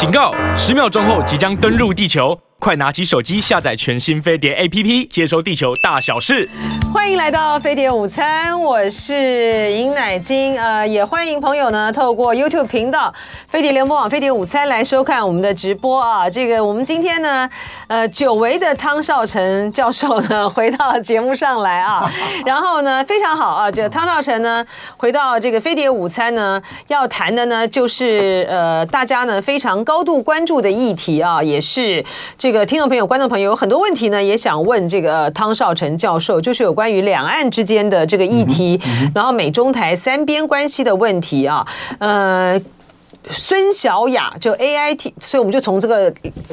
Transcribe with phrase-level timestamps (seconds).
[0.00, 0.32] 警告！
[0.56, 2.34] 十秒钟后即将登陆地球。
[2.60, 6.46] 快拿起手机下载全新飞碟 APP，接收地球大小事。
[6.92, 10.60] 欢迎来到飞碟午餐，我是尹乃金。
[10.60, 13.12] 呃，也欢迎朋友呢透过 YouTube 频道
[13.46, 16.28] 飞碟联播网飞碟午餐来收看我们的直播啊。
[16.28, 17.48] 这个我们今天呢，
[17.88, 22.12] 呃，久违的汤少成教授呢回到节目上来啊。
[22.44, 24.62] 然后呢，非常好啊，这汤少成呢
[24.98, 32.04] 回到这个飞碟午餐呢，要谈的呢就是呃大家呢非常高度关注的议题啊，也是
[32.36, 32.49] 这。
[32.50, 38.80] 这个听众朋友、观众朋友有很多问题呢，也想问这个汤绍成教授，就是有关于两岸之间的这个议题，
[39.14, 41.64] 然后美中台三边关系的问题啊，
[42.00, 42.60] 呃。
[43.28, 46.12] 孙小雅就 A I T，所以我们就从这个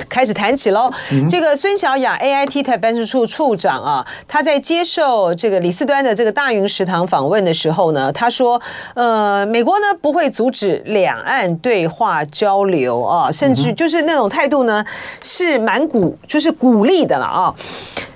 [0.10, 0.92] 开始谈起喽。
[1.30, 8.62] 这个孙小雅 A I T 台办事处处长啊，他在接受这个李四端的这个大云食堂访问的时候呢，他说
[8.96, 14.86] ：“呃，美国呢不会阻止两岸对话交流啊，甚至就是那种态度呢
[15.24, 17.56] 是蛮鼓，就是鼓励的了啊。”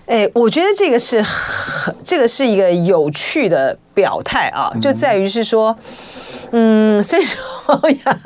[0.07, 5.75] 哎，我觉得这个是很，这个是一个有趣的表态啊，就在于是说。
[6.53, 7.39] 嗯，所以说
[8.03, 8.19] 呀，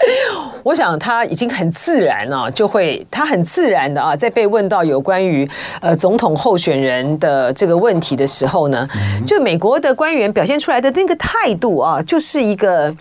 [0.64, 5.48] 我想他已经很自然了，就会他很自然的啊，在被问到有关于
[5.80, 8.88] 呃总统候选人的这个问题的时候呢，
[9.26, 12.94] 就美国的官员表现出来的那个态度啊，就是一个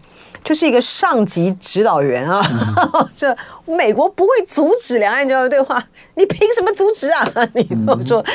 [0.43, 2.45] 就是一个上级指导员啊，
[3.17, 5.81] 这美国不会阻止两岸交流对话，
[6.15, 7.25] 你凭什么阻止啊？
[7.55, 7.99] 你说。
[8.05, 8.25] 说，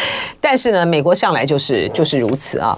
[0.41, 2.77] 但是呢，美国向来就是就是如此啊，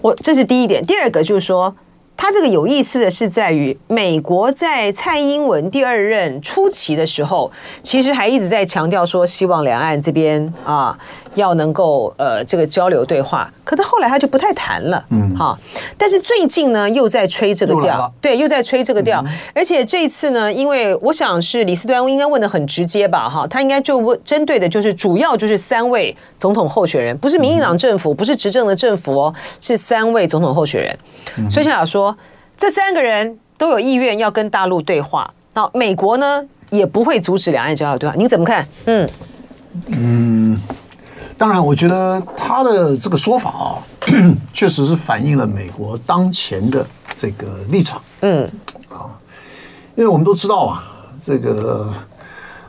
[0.00, 1.74] 我这是第一点，第二个就是说。
[2.16, 7.50] 它这个有意思的是在于，美国在蔡英文第二任初期的时候，
[7.82, 10.98] 其实还一直在强调说，希望两岸这边啊。
[11.34, 15.58] 要能够呃这个交流对话，可是后来他就不太谈了，嗯哈。
[15.98, 19.22] 但是最近呢又在吹这个调，对，又在吹这个调。
[19.26, 31.50] 嗯、而且这一次呢，因为我想是李斯端应该问的很直接吧，哈，他应该就问针对的就是主要就是三位总统候选人，不是民进党政府，不是执政的政府哦，是三位总统候选人。
[31.50, 32.16] 所以想想说，
[32.56, 38.66] 这三个人都有意愿要跟大陆对话，那美国呢也不会阻止两岸交流对话，您怎么看？
[38.86, 39.08] 嗯
[39.88, 40.60] 嗯。
[41.36, 43.78] 当然，我觉得他的这个说法啊，
[44.52, 48.00] 确实是反映了美国当前的这个立场。
[48.20, 48.44] 嗯，
[48.88, 49.10] 啊，
[49.96, 50.84] 因为我们都知道啊，
[51.22, 51.92] 这个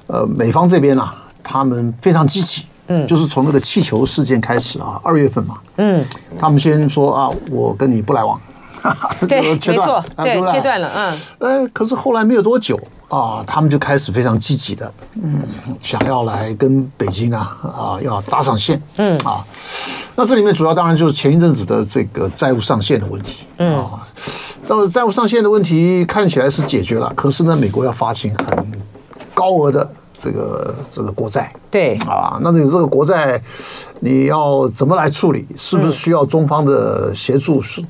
[0.07, 2.65] 呃，美方这边啊，他们非常积极。
[2.87, 5.59] 嗯，就是从那个气球事件开始啊，二月份嘛。
[5.77, 6.05] 嗯，
[6.37, 8.39] 他们先说啊，我跟你不来往。
[9.27, 14.91] 对，切断，对，切断了，嗯，呃，可是后来没有多久啊，他们就开始非常积极的，
[15.21, 15.41] 嗯，
[15.81, 19.17] 想要来跟北京啊啊要搭上线，嗯。
[19.19, 19.43] 啊，
[20.15, 23.75] 那这里面主要当然就是前一阵子的这个债务上限的问题，嗯。
[23.77, 24.05] 啊，
[24.67, 28.81] 但是债务上限的问题看起来是解决了，可是呢，美国要发行很
[29.33, 29.89] 高额的。
[30.17, 31.97] 这个这个国债，对。
[32.07, 33.37] 啊，那你这个国债
[34.05, 35.47] 你要怎么来处理？
[35.57, 37.59] 是不是需要中方的协助？
[37.59, 37.81] 是，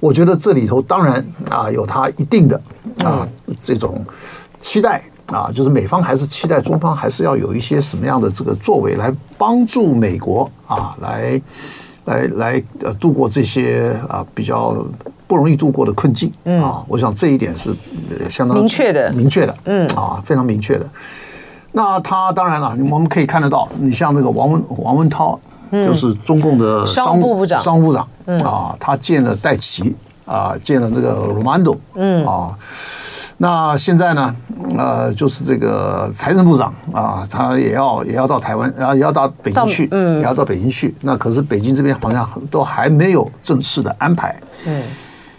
[0.00, 2.60] 我觉得这里头当然啊有它一定的
[3.04, 3.24] 啊
[3.62, 4.04] 这种
[4.60, 11.40] 期待啊，就是美方还是期待中方还是要有一些什么样的这个作为来帮助美国啊，来
[12.06, 14.84] 来来呃度过这些啊比较
[15.28, 16.84] 不容易度过的困境啊。
[16.88, 17.72] 我想这一点是
[18.28, 20.90] 相当明确的，明确的，嗯啊，非常明确的。
[21.74, 25.40] 那他当然了，我们可以看得到，你像那个王文王文涛，
[25.72, 28.06] 就是中共的商务部长，商务部长
[28.44, 29.96] 啊，他见了戴奇
[30.26, 31.28] 啊，见了这个
[31.94, 32.54] 嗯啊，
[33.38, 34.36] 那现在呢，
[34.76, 40.94] 呃，就是这个财政部长啊，他也要也要到台湾，然后也要到北京去，嗯，也要到北京去。
[41.00, 44.38] 那可是北京这边好像都还没有正式的安排。
[44.66, 44.82] 嗯，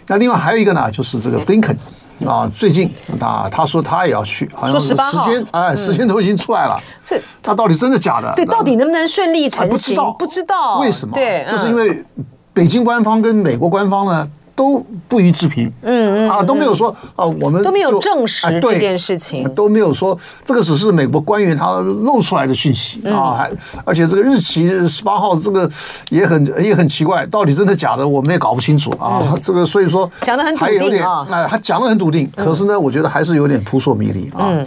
[0.08, 1.76] 那另外还有一个呢，就是这个 Blinken。
[2.26, 6.80] 啊，最近啊他说他也要去，好像时间哎，时间都已经出来了。
[7.04, 8.32] 这他到底真的假的？
[8.34, 9.70] 对，到底能不能顺利成行？
[9.70, 11.14] 不知道，不知道为什么？
[11.14, 12.04] 对，就是因为
[12.52, 14.28] 北京官方跟美国官方呢。
[14.54, 14.78] 都
[15.08, 23.50] 不予置评，嗯嗯啊，都没有说啊，我们都没有证实这件事情，都没有说这个只是美国官员他露出来的讯息啊，还
[23.84, 25.68] 而且这个日期十八号，这个
[26.10, 29.36] 也很也很奇怪，到底真的假的，我们也搞不清楚啊。
[29.42, 34.64] 这个所以说讲的很还有点啊，他讲的很笃定，可是呢，我觉得还是有点扑朔迷离啊。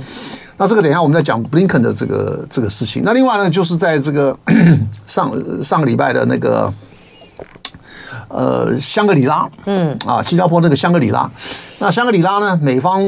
[0.57, 3.03] 那这个等一下我们再讲布林肯的这个这个事情。
[3.05, 4.37] 那另外呢，就是在这个
[5.07, 5.31] 上
[5.63, 6.73] 上个礼拜的那个。
[8.27, 9.97] 呃香格里拉，嗯。
[10.05, 11.29] 啊，新加坡那个香格里拉。
[11.79, 12.57] 那香格里拉呢？
[12.59, 12.99] 美方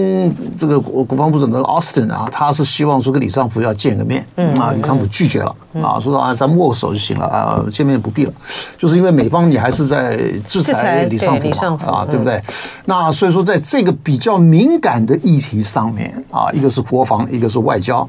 [0.56, 4.24] 这个国国防部长的 Austin 啊，他是希望说跟李尚福要见个面，
[4.60, 8.34] 啊，李尚福拒绝了，啊，说啊，咱们握个手就行了啊，见面不必了，
[8.78, 12.40] 就是因为美方你还是在制裁李尚福嘛，啊，对不对？
[12.86, 18.08] 那所以说，在这个比较敏感的议题上面啊，一个是国防，一个是外交，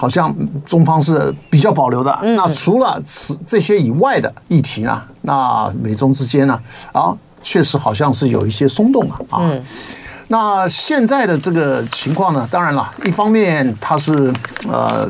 [0.00, 2.18] 好像中方是比较保留的。
[2.36, 6.58] 那除了此这些以外的议题呢，那美中之间呢，
[6.92, 7.14] 啊。
[7.42, 9.50] 确实好像是有一些松动啊啊，
[10.28, 14.30] 那现在的这个情况呢，当然了，一方面它是
[14.68, 15.08] 呃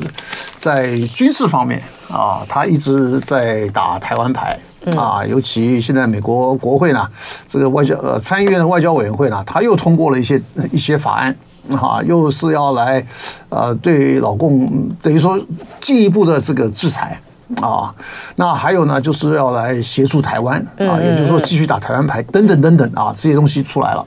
[0.56, 4.56] 在军事方面啊，它一直在打台湾牌
[4.96, 7.04] 啊，尤其现在美国国会呢，
[7.48, 10.40] 这个外交呃参议院的外交委员会呢，他又通过了一些
[10.70, 11.36] 一些法案
[11.70, 13.04] 啊，又是要来
[13.48, 15.38] 呃对老共等于说
[15.80, 17.20] 进一步的这个制裁。
[17.60, 17.92] 啊，
[18.36, 24.06] 那还有呢，就是要来协助台湾啊，也就是说继续打台湾牌等等等等啊，这些东西出来了。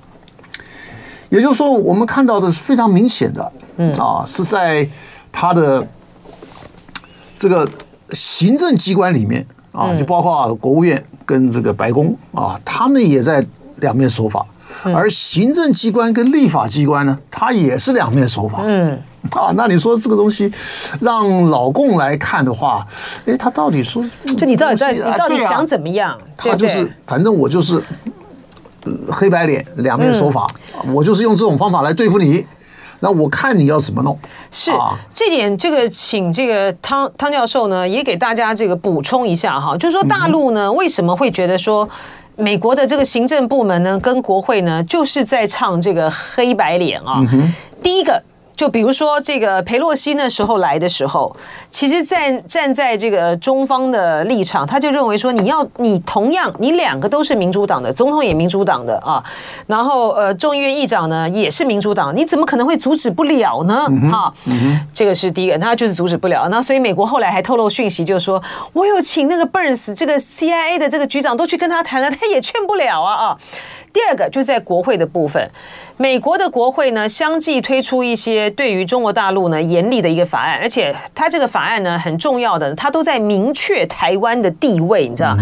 [1.28, 3.52] 也就是说，我们看到的是非常明显的，
[4.00, 4.88] 啊，是在
[5.30, 5.86] 他的
[7.38, 7.70] 这个
[8.12, 13.46] 行政机关里面啊，就包括国务院跟这个白宫啊，他们也在
[13.82, 14.46] 两面手法，
[14.94, 18.62] 而行政机关跟立法机关呢，它也是两面手法。
[18.64, 19.00] 嗯。
[19.32, 20.52] 啊，那你说这个东西
[21.00, 22.86] 让老共来看的话，
[23.26, 24.04] 哎，他到底说，
[24.38, 26.20] 就你到底在，你到底想怎么样？
[26.36, 27.82] 他就是，反正我就是
[29.10, 30.46] 黑白脸两面手法，
[30.94, 32.46] 我就是用这种方法来对付你。
[33.00, 34.20] 那我看你要怎么弄。
[34.52, 34.72] 是
[35.14, 41.90] 这点，这个请这个汤汤教授呢，也给大家这个补充一下哈，就是说大陆呢为什么会觉得说
[42.36, 47.22] 美国的这个行政部门呢跟国会呢就是在唱这个黑白脸啊？
[47.82, 48.22] 第一个。
[48.56, 51.36] 就比如说，这个裴洛西那时候来的时候，
[51.72, 59.24] 其实站站在这个中方的立场，他就认为说，你要你同样你两个都是民主党的，总统也民主党的啊，
[59.66, 63.88] 然后呃众议院议长呢也是民主党，你怎么可能会阻止不了呢？
[64.12, 64.34] 哈，
[64.94, 66.48] 这个是第一个，他就是阻止不了。
[66.50, 68.42] 那所以美国后来还透露讯息，就是说
[68.74, 73.38] 我有请那个 Burns 这个 CIA 的这个局长都去跟他谈了，他也劝不了啊啊。
[73.92, 75.48] 第二个就在国会的部分，
[75.98, 85.38] 美国的国会呢相继推出一些对于中国大陆呢严厉的一个法案，而且它这个法案呢很重要的，它都在明确台湾的地位，你知道，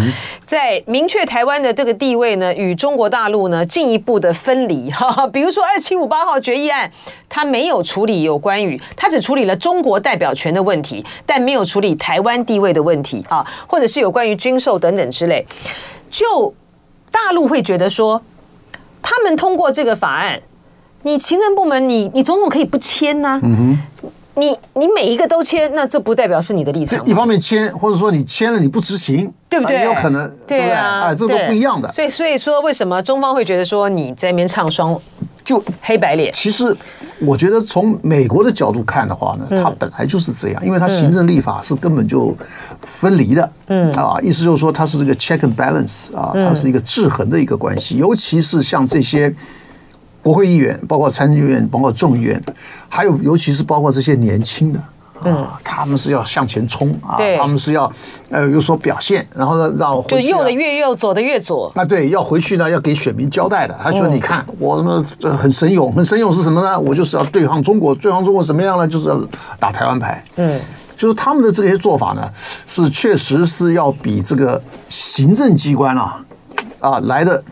[0.45, 4.91] 在明确台湾的这个地位呢与中国大陆呢进一步的分离。
[4.91, 6.91] 哈，比如说二七五八号决议案，
[7.29, 15.47] 它没有处理有关于，它只处理了中国代表权的问题，但没有处理台湾地位的问题啊，或者是有关于军售等等之类，
[16.09, 16.53] 就
[17.09, 18.21] 大陆会觉得说。
[19.01, 20.39] 他们通过这个法案，
[21.03, 23.39] 你行政部门你，你你总统可以不签呐、啊。
[23.43, 27.05] 嗯哼，你你每一个都签，那这不代表是你的立场。
[27.05, 29.77] 一方面签，或者说你签了你不执行，对不对？
[29.77, 30.71] 也有可能，对不对？
[30.71, 31.91] 哎，这都不一样的。
[31.91, 34.97] 所以所以说，为什么中方会觉得说你在那边唱双？
[35.51, 36.73] 就黑白脸，其实
[37.19, 42.33] 我觉得从美国的角度看的话呢，它本来就是这样，因为它行政立法是根本就
[42.83, 43.91] 分离的，嗯。
[43.91, 49.35] 啊，意思就是说它是这个 check and balance 啊，它是一个制衡的一个关系，尤其是像这些
[50.23, 52.41] 国会议员，包括参议院，包括众议院，
[52.87, 54.81] 还有尤其是包括这些年轻的。
[55.23, 57.91] 嗯，他们是要向前冲啊，他们是要
[58.29, 61.71] 呃有所表现，然后呢让就右的越右，左的越左。
[61.75, 63.77] 啊对，要回去呢要给选民交代的。
[63.81, 65.03] 他说：“你看，我们
[65.37, 66.79] 很神勇，很神勇是什么呢？
[66.79, 68.87] 我就是要对抗中国，对抗中国什么样呢？
[68.87, 69.21] 就是要
[69.59, 70.59] 打台湾牌。”嗯，
[70.95, 72.27] 就是他们的这些做法呢，
[72.65, 76.23] 是确实是要比这个行政机关啊
[76.79, 77.43] 啊来的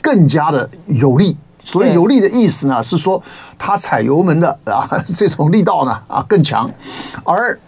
[0.00, 1.36] 更加的有力。
[1.64, 3.22] 所以有力的意思呢，是说
[3.58, 6.70] 他踩油门的啊， 这种力道呢啊更强，
[7.24, 7.58] 而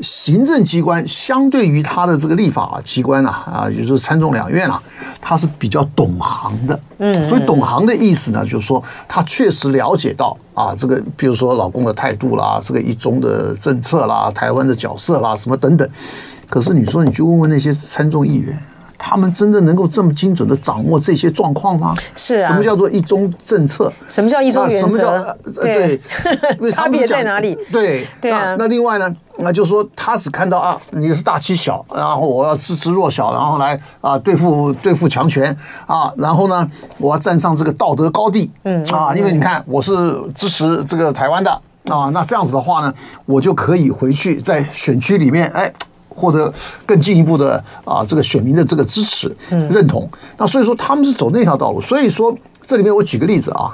[0.00, 4.82] 行政机关相对于他的这个立法机关啊啊，也就是参众两院啊，
[5.20, 6.80] 他是比较懂行的。
[6.98, 15.86] 嗯，所以懂行的意思呢，就是说他确实了解到啊，这个比如说老公的态度啦，这个一中的政策啦，台湾的角色啦，什么等等。
[16.48, 18.58] 可是你说你去问问那些参众议员。
[19.02, 21.94] 他们真的能够这么精准的掌握这些状况吗？
[22.14, 22.48] 是啊。
[22.48, 23.90] 什么叫做一中政策？
[24.06, 24.86] 什么叫一中原则？
[24.86, 26.00] 什么叫对？
[26.70, 27.56] 差别在哪里？
[27.72, 28.54] 对对啊。
[28.58, 29.16] 那另外呢？
[29.42, 41.50] 那就是说他只看到啊，你是大欺小，然后我要支持弱小，然后来啊对付对付强权啊，然后呢，我要站上这个道德高地，嗯啊，因为你看我是支持这个台湾的
[41.88, 42.92] 啊，那这样子的话呢，
[43.24, 45.72] 我就可以回去在选区里面哎。
[46.20, 46.52] 获得
[46.84, 50.06] 更进一步的啊，这个选民的这个支持认同。
[50.36, 51.80] 那所以说他们是走那条道路。
[51.80, 53.72] 所以说这里面我举个例子啊，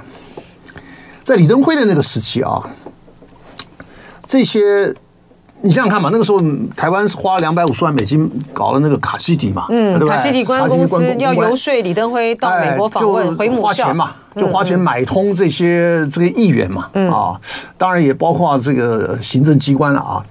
[1.22, 2.62] 在李登辉的那个时期啊，
[4.24, 4.94] 这些
[5.62, 6.40] 你想想看嘛，那个时候
[6.76, 17.40] 台湾是花两百五十万美金搞了那个卡西迪嘛，嗯，对吧卡西迪公司要游说李登辉到美国访问，哎、回母校花钱嘛，就花钱买通这些这个议员嘛，嗯、啊，
[17.78, 20.22] 当然也包括这个行政机关了啊。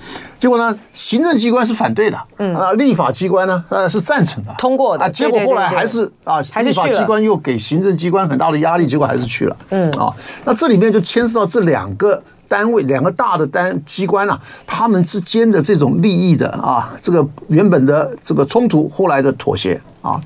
[0.45, 5.09] 结果呢，行政机关是反对的，嗯，啊，立法机关呢，呃，是赞成的，通过的啊。
[5.09, 12.21] 结果后来还是啊，立法机关又给行政机关很大的压力，结果还是去了，嗯，啊，那这里面就牵涉到这两个。
[12.47, 20.21] 单位两个大的单机关啊，他们之间的这种利益的啊，这个原本的这个冲突，后来的妥协啊，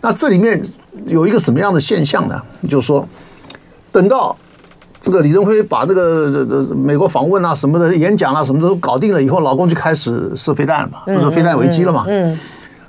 [0.00, 0.58] 那这里面
[1.04, 2.40] 有一个什么样的现象呢？
[2.70, 3.06] 就是说，
[3.92, 4.34] 等到
[5.00, 12.04] 这个李登辉把这个美国访问啊什么的演讲啊什么的都搞定了以后，老公就开始射飞弹了嘛，不是飞弹危机了嘛？
[12.08, 12.38] 嗯。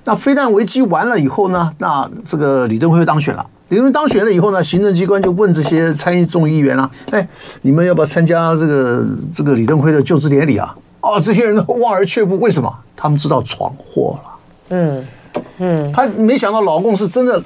[0.06, 3.46] 那飞弹危机完了以后呢，那这个李登辉当选了。
[3.68, 7.28] 李登辉当选了以后呢，行政机关就问这些参议众议员啊，哎，
[7.62, 10.76] 你们要不要参加这个这个李登辉的就职典礼啊？
[11.02, 12.74] 哦，这些人都望而却步，为什么？
[12.96, 14.32] 他们知道闯祸了。
[14.70, 15.06] 嗯。
[15.60, 17.42] 嗯，他没想到老公是真的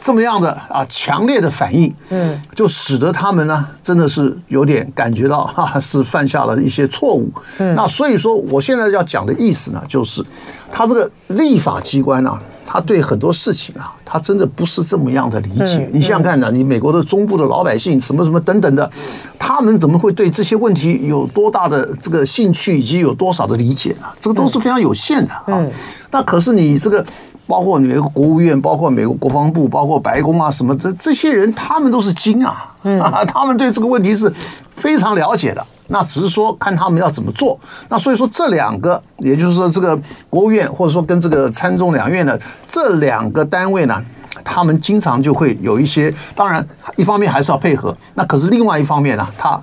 [0.00, 7.30] 这么样的啊，强烈的反应，嗯，就使得他们呢，真的是有点感觉到 哈，是犯下了一些错误。
[7.58, 10.22] 嗯，那所以说，我现在要讲的意思呢，就是
[10.70, 15.88] 他这个立法机关呢，他对很多事情啊，他真的不是这么样的理解。
[15.92, 18.90] 你想想看呢，你美国的中部的老百姓，什么什么等等的，
[19.38, 24.06] 他们怎么会对这些问题有多大的这个兴趣，以及有多少的理解呢？
[24.18, 25.64] 这个都是非常有限的啊。
[26.10, 27.04] 那可是你这个，
[27.46, 34.32] 包括美国国务院，包括美国国防部，包括白宫啊，什么这这些人，他们都是精啊，啊， 他们对这个问题是
[34.76, 35.64] 非常了解的。
[35.88, 37.58] 那只是说看他们要怎么做。
[37.88, 39.98] 那所以说这两个，也就是说这个
[40.30, 44.02] 国务院或者说跟这个参众两院的这两个单位呢，
[44.42, 49.60] 他们经常就会有一些，当然一方面还是要配合，那可是另外一方面呢，他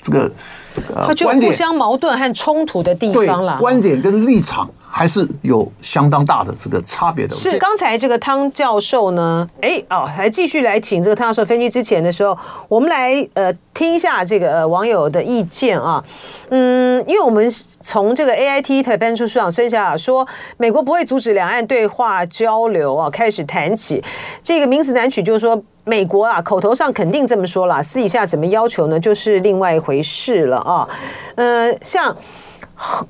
[0.00, 0.30] 这个
[0.94, 4.68] 呃，他就互相矛盾和冲突的地方了，观点跟立场。
[4.96, 7.34] 还是有相当大的这个差别的。
[7.34, 16.02] 是刚才这个汤教授呢，哎哦，还继续来请这个汤教授分析之前的时候，我们来呃听一下这个呃网友的意见啊。
[16.50, 17.44] 嗯，因为我们
[17.80, 20.24] 从这个 AIT 台办处处长孙小雅说，
[20.58, 24.00] 美国不会阻止两岸对话交流啊，开始谈起
[24.44, 30.88] 这个名词难取，就是说美国啊口头上肯定这么说了，私底下怎么要求呢，就是另外一回事了啊。
[31.34, 32.16] 嗯，像。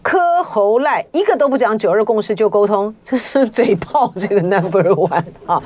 [0.02, 5.60] 柯侯赖一个都不讲九二共识就沟通，这是嘴炮这个 number one 啊。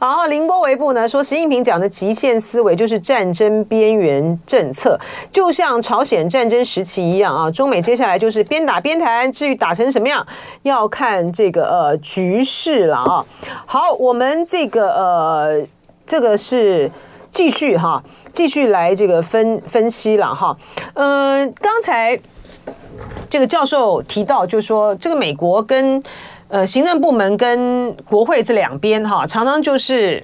[0.00, 4.98] 然后凌波微步呢说，习近平讲的极限思维就是战争边缘政策，
[5.30, 7.50] 就像朝鲜战争时期一样啊。
[7.50, 10.26] 中美接下来就是边打边谈，至于打成什么样，
[10.62, 13.24] 要看这个呃局势了啊。
[13.66, 15.62] 好，我们这个呃
[16.06, 16.90] 这个是
[17.30, 20.56] 继续哈，继续来这个分分析了哈。
[20.94, 22.18] 嗯、呃，刚才。
[23.30, 26.02] 这个教授提到，就是说，这个美国跟
[26.48, 30.22] 呃行政部门跟国会这两边哈，常常就是。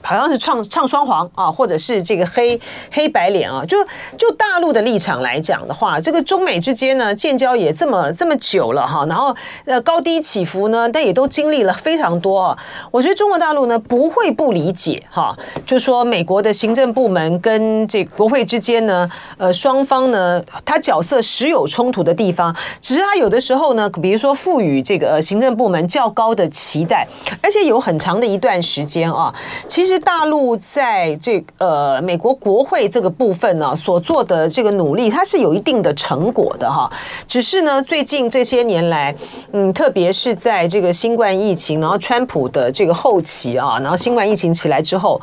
[0.00, 2.58] 好像是唱唱双簧啊，或者是这个黑
[2.90, 3.76] 黑白脸啊，就
[4.16, 9.34] 就大陆的立场来讲的话，这个中美之间呢建交也这么这么久了哈，然后
[9.66, 12.58] 呃高低起伏呢，但也都经历了非常多啊。
[12.90, 15.36] 我觉得中国大陆呢不会不理解哈，
[15.66, 27.06] 就说美国的行政部门跟这国会之间呢，呃双方呢，他角色时有冲突的地方，只是他有的时候呢，比如说赋予这个行政部门较高的期待，
[27.42, 29.34] 而且有很长的一段时间啊，
[29.68, 29.87] 其实。
[29.88, 36.92] 其实大陆在这个呃美国国会这个部分呢，所做的这个努力，它是有一定的成果的哈。
[37.26, 39.16] 只是呢，最近这些年来，
[39.52, 45.18] 嗯，特别是在这个新冠疫情，然后川普的这个后期啊，然后新冠疫情起来之后，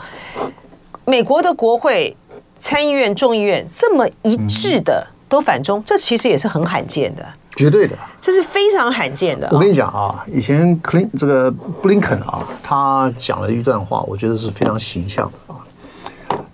[1.06, 2.18] 美国的国会、
[2.60, 7.24] 参议院、众议院这么一致的都反中，这其实也是很罕见的。
[7.56, 9.48] 绝对的，这是非常罕见的。
[9.52, 15.64] 我跟你讲啊，以前克林这个布林肯啊，他讲了一段话，我觉得是非常形象的啊。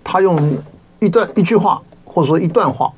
[0.04, 0.56] 他用
[1.00, 2.92] 一段一句话或者说一段话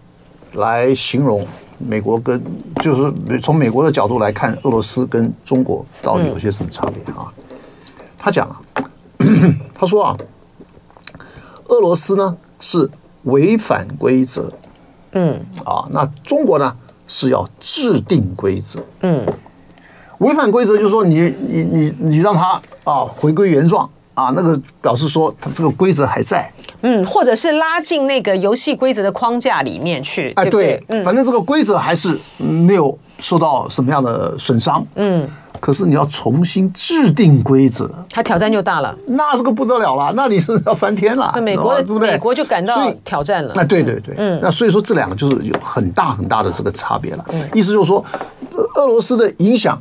[0.52, 1.46] 来形容
[1.78, 2.42] 美国跟，
[2.82, 7.32] 就是从美国的角度来看，俄罗斯跟中国到底有些什么差别啊？
[8.18, 8.60] 他讲啊，
[9.74, 10.16] 他说啊，
[11.68, 12.90] 俄罗斯呢是
[13.22, 14.52] 违反规则，
[15.12, 16.76] 嗯啊，那中国呢？
[17.06, 19.26] 是要制定规则，嗯，
[20.18, 26.50] 违反规则就是说你你你你让他啊回归原状啊，那个表示说他这个规则还在，
[26.82, 35.28] 嗯，或者是拉进那个游戏规则的框架里面去，哎，对，嗯，反正这个规则还是没有受到什么样的损伤，嗯，
[35.64, 38.94] 可是你要重新制定规则，他挑战就大了。
[39.06, 41.32] 那这个不得了了，那你是要翻天了。
[41.34, 42.10] 那美国对不对？
[42.10, 43.54] 美国就感到挑战了。
[43.56, 47.24] 那对对对，嗯，那所以说这两个就是有很大很大的这个差别了。
[47.54, 48.04] 意思就是说，
[48.50, 49.80] 呃俄罗斯的影响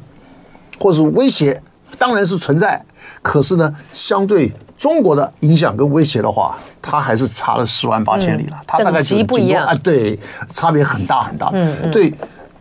[0.80, 1.62] 或者是威胁
[1.98, 2.82] 当然是存在，
[3.22, 8.56] 可是呢，相对中国的影响跟威胁的话，它还是差了十万八千里了。
[8.66, 11.50] 它大概是不一样啊，对，差别很大很大。
[11.52, 12.13] 嗯嗯，对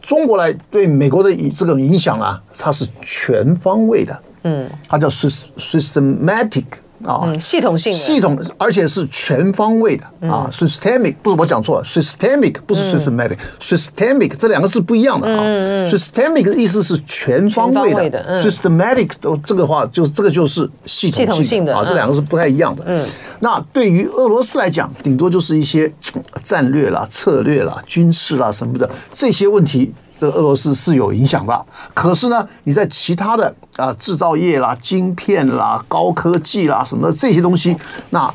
[0.03, 4.23] 中国来对美国的这个影响啊，它是全方位的。
[4.43, 6.65] 嗯，它叫 systematic。
[7.05, 15.43] 啊，系统性的，系统，而且是全方位的啊，systemic 不是我讲错了，systemic 不是 systematic，systemic 这两个是不一样的啊
[15.87, 22.85] ，systemic 的意思是全方位的，systematic 都这个话就这个就是系统性的啊，这两个是不太一样的。
[22.87, 23.07] 嗯，
[23.41, 25.93] 那对于俄罗斯来讲，顶多就是一些
[26.43, 29.93] 战略啦、策略啦、军事啦什么的这些问题。
[30.23, 37.77] 对俄罗斯是有影响的，可是呢，你在其他的啊制造业啦、晶片啦、高科技啦什么的这些东西，
[38.11, 38.33] 那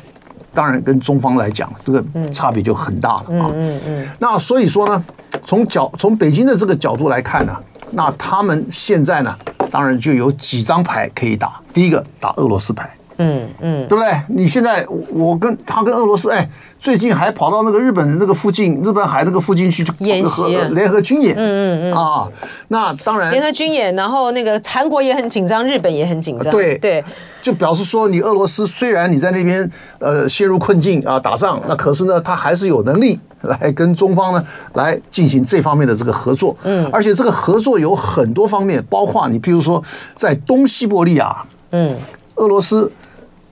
[0.52, 3.50] 当然跟中方来讲，这个差别就很大了啊。
[3.54, 4.06] 嗯嗯。
[4.18, 5.02] 那所以说呢，
[5.42, 7.56] 从角从北京的这个角度来看呢，
[7.92, 9.34] 那他们现在呢，
[9.70, 11.58] 当然就有几张牌可以打。
[11.72, 12.97] 第一个打俄罗斯牌。
[13.18, 14.20] 嗯嗯，对不对？
[14.28, 16.48] 你现在我跟他跟俄罗斯，哎，
[16.78, 21.34] 最近还跑到那个日本这个附近，日本海那个附近去演习，联合军演。
[21.36, 22.28] 嗯嗯嗯啊，
[22.68, 26.50] 那当然联合军演，然后那个韩国也很紧张，日本也很紧张。
[26.52, 27.02] 对对，
[27.42, 34.44] 就表示说，你俄罗斯虽然你在那边呃陷入困境啊打仗，那可是呢，他还是有能力来跟中方呢
[34.74, 36.56] 来进行这方面的这个合作。
[36.62, 39.82] 嗯，而且这个合作有很多方面，包括你譬如说
[40.14, 41.96] 在东西伯利亚，嗯，
[42.36, 42.92] 俄罗斯。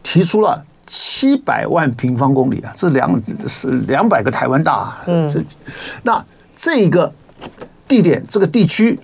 [0.07, 5.03] 提出了七百万平方公里啊，这两是两百个台湾大啊。
[5.09, 5.45] 嗯，这
[6.05, 7.13] 那这个
[7.89, 8.97] 地点这个地区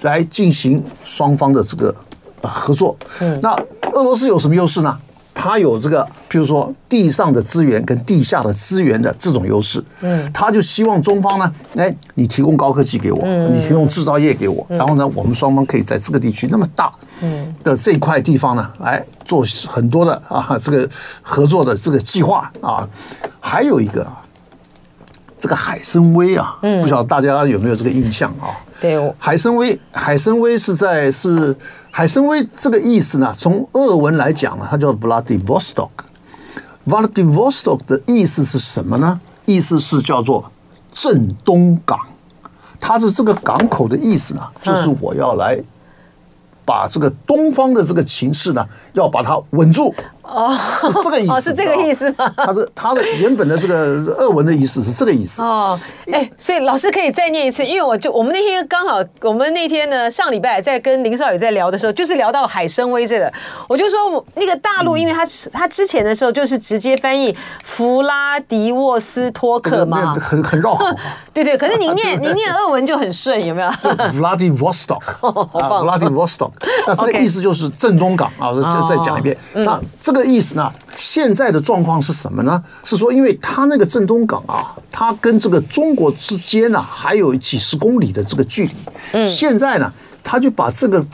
[0.00, 1.94] 来进行双方的这个
[2.42, 2.96] 合作。
[3.20, 3.52] 嗯，那
[3.92, 4.98] 俄罗斯有什么优势呢？
[5.34, 20.88] 它有这个，比如说地上的资源跟地下的资源的这种优势，嗯，他就希望中方呢，哎，你提供高科技给我，你提供制造业给我，然后呢，我们双方可以在这个地区那么大，嗯，的这块地方呢，来做很多的啊这个
[21.22, 22.86] 合作的这个计划啊，
[23.40, 24.22] 还有一个啊，
[25.38, 28.52] 这个海参崴啊，不晓得大家有没有这个印象啊？
[28.82, 31.56] 对，海参崴，海参崴是在是。
[31.92, 35.90] 海参崴这个意思呢，从俄文来讲呢，它叫 Vladivostok。
[36.84, 39.20] Vladivostok 的意思是什么呢？
[39.44, 40.50] 意思是叫做
[40.90, 41.96] 正东港。
[42.80, 45.62] 它是这个港口的意思呢，就是我要来
[46.64, 49.94] 把这个东方的这个情势呢，要把它稳住。
[50.22, 52.32] 哦，是这个意思，哦，是这个意思吗？
[52.36, 53.74] 他是他的原本的这个
[54.18, 55.42] 俄文的意思是这个意思。
[55.42, 55.78] 哦，
[56.12, 63.32] 哎，所以老师可以再念一次，因为我就我们那天刚好，我们那天呢上礼拜在跟林少宇在聊的时候，就是聊到海参崴这个，
[63.68, 70.84] 我就说那个大陆，因为他他之前的时候就是直接翻译弗拉迪沃斯托克嘛，很很绕口。
[71.34, 75.00] 对对，可是您念 您念俄文就很顺，有没有？Vladivostok
[75.58, 76.50] 啊，Vladivostok，
[76.86, 80.22] 那这个意思就是正东港啊，再再讲一遍，那这个。
[80.32, 80.72] 意思呢？
[80.96, 82.62] 现在的状况是什么呢？
[82.84, 88.72] 是说，因为它那个镇东港啊，它跟这个中国之间呢，还有几十公里的这个距离。
[89.12, 91.04] 嗯，现在呢，他就把这个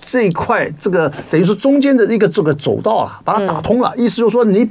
[0.00, 3.92] 这一块，这个等于说中间的一个这个走道啊，把它打通了。
[3.96, 4.66] 意思就是说，你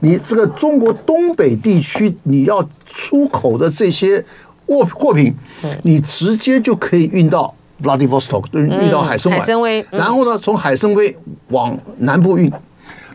[0.00, 4.24] 你这个中国东北地区你要出口的这些
[4.66, 5.34] 货货品，
[5.82, 11.16] 你直接就可以运到 Vladivostok，运到海参崴，然后呢，从海参崴
[11.48, 12.52] 往南部运。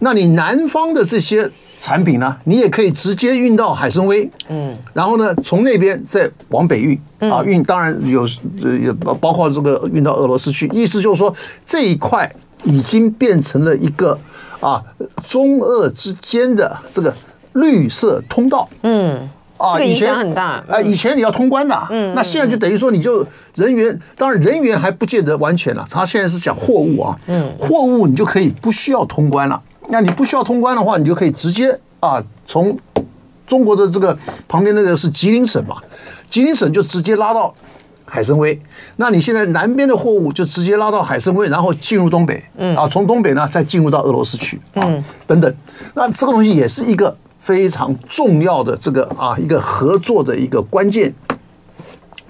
[0.05, 6.95] 那你南方的这些产品呢，你也可以直接运到海参崴，嗯，然后呢，从那边再往北运
[7.27, 8.21] 啊，运当然有
[8.61, 12.31] 呃也包包括这个运到俄罗斯去，意思就是说这一块
[12.65, 14.15] 已经变成了一个
[14.59, 14.79] 啊
[15.23, 17.11] 中俄之间的这个
[17.53, 29.59] 绿色通道，嗯，啊，以前很大，啊，以前你要通关的，嗯，那现在就等于说你就人员，当然人员还不见得完全了，他现在是讲货物啊，嗯，货物你就可以不需要通关了。
[29.89, 32.77] 那你不需要通关的话，你就可以直接啊，从
[33.45, 34.17] 中国的这个
[34.47, 35.75] 旁边那个是吉林省嘛，
[36.29, 37.53] 吉林省就直接拉到
[38.03, 38.59] 海参崴。
[38.97, 44.81] 那你现在南边的货物就直接拉到海参崴，然后进入东北，嗯啊，从东北呢再进入到俄罗斯去啊，
[45.27, 45.55] 等等。
[45.93, 51.13] 那这个东西也是一个非常重要的这个啊一个合作的一个关键。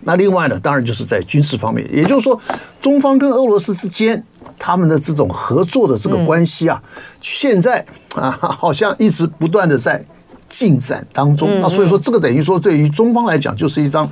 [0.01, 2.39] 那另外呢，当然就是在军事方面，也就是说，
[2.79, 4.23] 中方跟俄罗斯之间。
[4.57, 6.81] 他们的这种合作的这个关系啊，
[7.21, 10.03] 现在 啊，好像一直不断的在
[10.47, 11.61] 进展当中。
[11.61, 14.09] 那所以说，这个等于说对于中方来讲，就是一张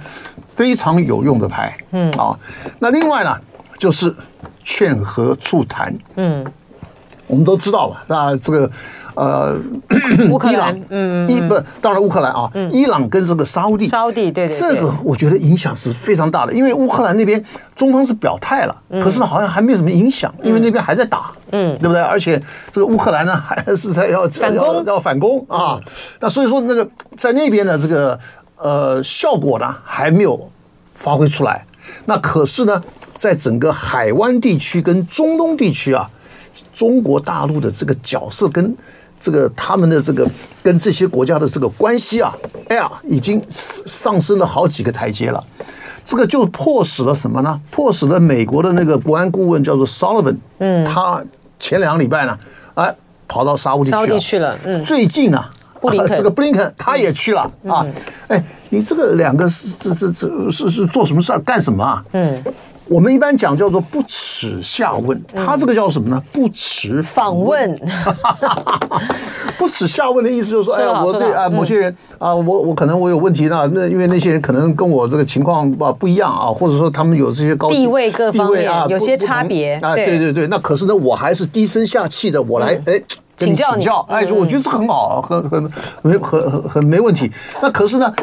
[0.55, 1.75] 非常有用的牌。
[1.91, 2.37] 嗯啊，
[2.79, 3.35] 那另外呢，
[3.77, 4.13] 就是
[4.63, 5.95] 劝和促谈。
[6.15, 6.45] 嗯，
[7.27, 8.03] 我们都知道吧？
[8.07, 8.69] 那这个。
[9.15, 9.59] 呃，
[10.29, 17.43] 乌克兰，嗯，伊不，当然乌克兰啊，伊朗跟这个沙乌地，沙乌地，对对，这个我觉得影响是非常大的，因为乌克兰那边
[17.75, 22.01] 中方是表态了，可是好像还没有什么影响，因为那边还在打，嗯，对不对？
[22.01, 25.79] 而且这个乌克兰呢，还是在要反攻，要反攻啊，
[26.19, 28.19] 那所以说那个在那边的这个
[28.57, 30.51] 呃效果呢还没有
[30.93, 31.65] 发挥出来，
[32.05, 32.81] 那可是呢，
[33.15, 36.09] 在整个海湾地区跟中东地区啊，
[36.73, 38.75] 中国大陆的这个角色跟
[39.23, 40.29] 这个他们的这个
[40.61, 42.35] 跟这些国家的这个关系啊，
[42.67, 45.41] 哎呀，已经上升了好几个台阶了。
[46.03, 47.61] 这个就迫使了什么呢？
[47.71, 51.23] 迫使了美国的那个国安顾问叫做 Sullivan，嗯，他
[51.57, 52.37] 前两个礼拜呢，
[52.73, 52.93] 哎，
[53.25, 54.19] 跑到沙乌地去了。
[54.19, 54.83] 去了，嗯。
[54.83, 55.41] 最近呢，
[55.79, 57.87] 布林肯，这个布林肯他也去了啊。
[58.27, 62.03] 哎，你这个两个是这这这是是做什么事儿干什么啊？
[62.11, 62.43] 嗯。
[62.93, 66.23] 我们一般讲叫做不耻下问，他这个叫什么呢？
[66.31, 67.75] 不耻访问。
[69.57, 83.01] 不耻下问的意思就是说，哎呀，我对啊某些人啊，我我可能我有问题呢，那因为那些人可能跟我这个情况不不一样啊，或者说他们有这些高地位各方面啊有些差别啊，对对对，那可是呢，我还是低声下气的，我来哎
[83.37, 85.71] 请教你，哎，我觉得这很好，很很
[86.03, 87.31] 没很很很没问题。
[87.59, 88.13] 那可是呢，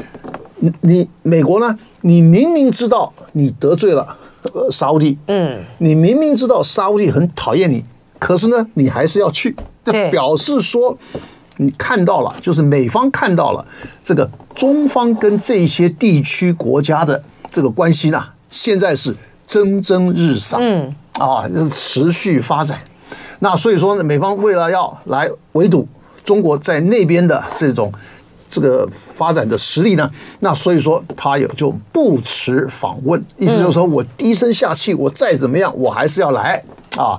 [0.60, 4.06] 你你美国呢，你明明知道你得罪了。
[4.54, 7.84] 呃，沙乌地，嗯，你明明知道沙乌地很讨厌你，
[8.18, 10.96] 可是呢，你还是要去，就表示说
[11.58, 13.64] 你看到了，就是美方看到了
[14.02, 19.14] 这个中方跟这些地区国家的这个关系呢，现在是
[19.46, 22.78] 蒸蒸日上，嗯，啊，持续发展。
[23.40, 25.86] 那所以说呢，美方为了要来围堵
[26.24, 27.92] 中国在那边的这种。
[28.50, 30.10] 这个发展的实力呢？
[30.40, 36.60] 那所以说他也就不辞访问，意思就是说我低声下气，我再怎么样，我还是要来
[36.96, 37.16] 啊。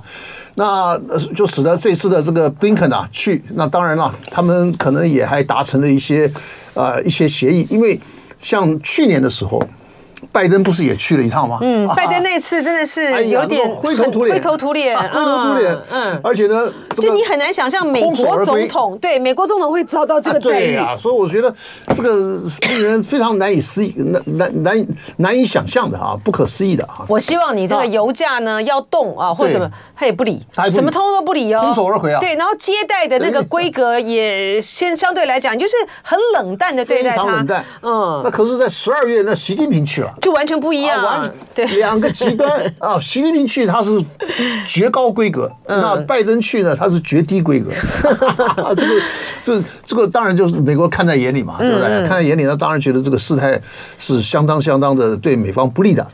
[0.56, 1.00] 那
[1.34, 6.30] 就使得这次的这个布林肯啊去，那当然了，他们可能也还达成了一些
[6.74, 7.98] 呃一些协议，因为
[8.38, 9.60] 像去年的时候。
[10.30, 11.58] 拜登不是也去了一趟吗？
[11.60, 15.78] 嗯，拜登那次真的是有点灰头土脸，灰头土脸，灰头土脸。
[15.90, 20.96] 嗯，而且呢，就你很难想象美国总统对美国总统会遭到这个待遇啊。
[20.96, 21.52] 所以我觉得
[21.94, 27.04] 这个令人非常难以思议、难难难难以想象的啊，不可思议的啊。
[27.08, 32.20] 我希望你这个油价呢要动啊，或者什么，他也不理，什么通通都不理哦，空手而回啊。
[32.20, 37.64] 对，然后接待的那个规格也先相对来讲就是很冷淡的对待他，非常冷淡。
[37.82, 40.11] 嗯，那可是，在十二月，那习近平去了。
[40.20, 42.98] 就完全不一样，啊，完 对两个极端啊！
[43.00, 43.90] 习近平去他是
[44.66, 47.70] 绝高规格，那拜登去呢他是绝低规格。
[48.76, 49.02] 这个
[49.40, 51.88] 这这个当然就是美国看在眼里嘛，对不对？
[52.00, 53.60] 看在眼里，他当然觉得这个事态
[53.98, 56.06] 是相当相当的对美方不利的。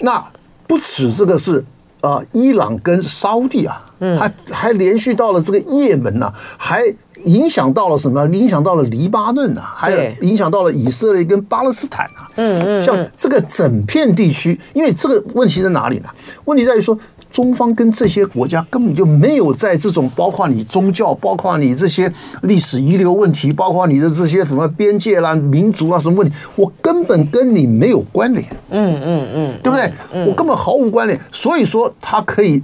[0.00, 0.22] 那
[0.66, 1.64] 不止这个是
[2.00, 3.82] 啊，伊朗跟沙乌地啊，
[4.18, 6.82] 还还连续到了这个也门呐，还。
[7.24, 8.26] 影响到了什么？
[8.28, 12.28] 影响到了黎巴嫩啊，还有影响到了以色列跟巴勒斯坦啊。
[12.36, 16.08] 嗯嗯，像这个整片地区，因为这个问题在哪里呢？
[16.44, 16.96] 问题在于说，
[17.30, 28.44] 中方跟这些国家根本就没有在这种包括你宗教、包括你这些历史遗留问题、包括你的这些什么边界啦、民族啊什么问题，我根本跟你没有关联。
[28.70, 29.92] 嗯嗯嗯，对不对？
[30.24, 32.62] 我根本毫无关联，所以说他可以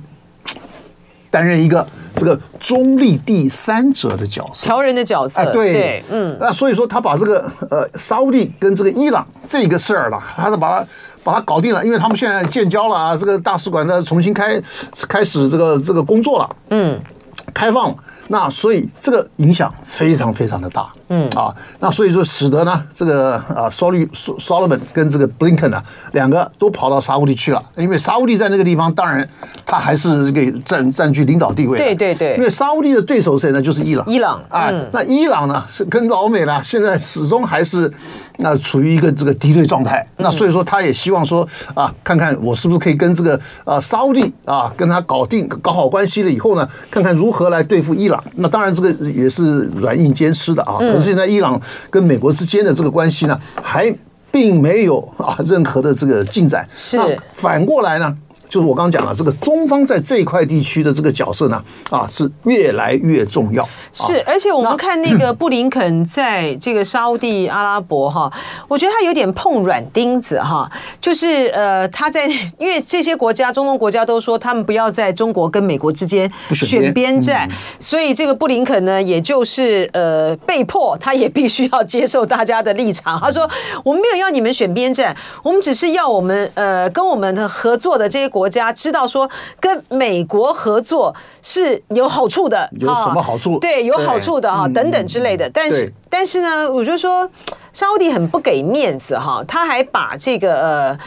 [1.31, 1.87] 担任一个。
[2.15, 10.87] 这个中立第三者的角色，调人的角色，哎，对，嗯，那所以说他把这个呃沙乌地跟这个伊朗这个事儿了，他是把它
[11.23, 14.61] 把它搞定了，因为他们现在建交了啊，这个大使馆呢重新开
[15.09, 17.01] 开始这个这个工作了，嗯，
[17.53, 17.97] 开放了。
[18.29, 25.81] 那所以这个影响非常非常的大，嗯啊，那所以说使得呢这个啊苏利苏苏利文跟这个布林肯呢
[26.13, 29.29] 两个都跑到沙乌地去了，因为沙乌地在那个地方当然
[29.65, 33.63] 他还是这个占占据领导地位，对对对，因为沙乌地的对手谁呢？
[33.63, 37.91] 就是伊朗，伊朗啊，那伊朗呢是跟老美呢现在始终还是
[38.39, 48.23] 那处于一个这个敌对状态，那所以说他也希望说啊看看我是不是可以跟这个啊沙乌地啊跟他搞定搞好关系了以后呢，看看如何来对付伊朗。
[48.37, 50.79] 那当然，这个也是软硬兼施的啊。
[50.79, 53.95] 可是现在伊朗跟美国之间的这个关系呢，还
[54.33, 56.67] 并没有啊任何的这个进展。
[56.75, 56.97] 是。
[56.97, 58.17] 那反过来呢？
[58.55, 63.69] 就是我刚刚讲了，这个中方在这一块地区的这个角色呢，啊，是越来越重要。
[63.93, 68.33] 是，而且我们看那个布林肯在这个沙乌地阿拉伯哈，
[68.69, 77.49] 我觉得他有点碰软钉子哈，就是呃，他在因为这些国家中东国家都说他们不要在中国跟美国之间选边站，
[77.81, 83.19] 所以这个布林肯呢，也就是呃被迫他也必须要接受大家的立场。
[83.19, 83.51] 他说
[83.83, 88.44] 我们没有要你们选边站，我们只是要我们呃跟我们的合作的这些国。
[88.45, 89.29] 国家知道说
[89.59, 93.59] 跟美国合作是有好处的，有什么好处？
[93.59, 95.49] 对，有好处的啊，等等之类的。
[95.49, 97.27] 但是，但是呢，我就说
[97.73, 100.99] 沙乌地很不给面子哈，他还把这个呃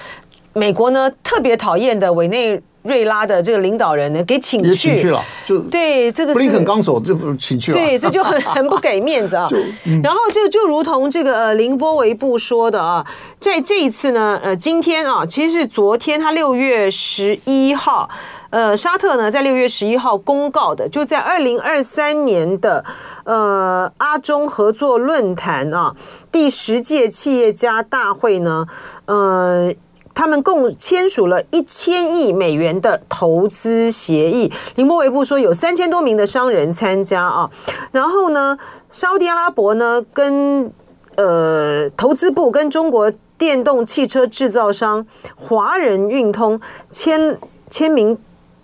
[0.54, 9.48] 美国呢特别讨厌的委内瑞拉的这个领导人呢给请去，也请去了，就对这个布林肯刚走就请去了，对，这就很很不给面子啊。
[9.86, 13.06] 嗯、然后就就如同这个呃凌波维布说的啊，
[13.40, 18.10] 在这一次呢，呃，今天啊，其实是昨天他六月十一号，
[18.50, 22.84] 呃，沙特呢在六月十一号公告的，就在二零二三年的
[23.26, 25.96] 呃阿中合作论坛啊
[26.32, 28.66] 第十届企业家大会呢，
[29.06, 29.74] 呃。
[30.18, 34.52] 他们共签署了一千亿美元的投资协议。
[34.74, 37.48] 林波维布说，有三千多名的商人参加啊。
[37.92, 38.58] 然后呢，
[38.90, 40.74] 沙乌地阿拉伯呢，跟
[41.18, 47.38] 呃投资部跟中国电动汽车制造商华人运通签
[47.70, 48.18] 签名，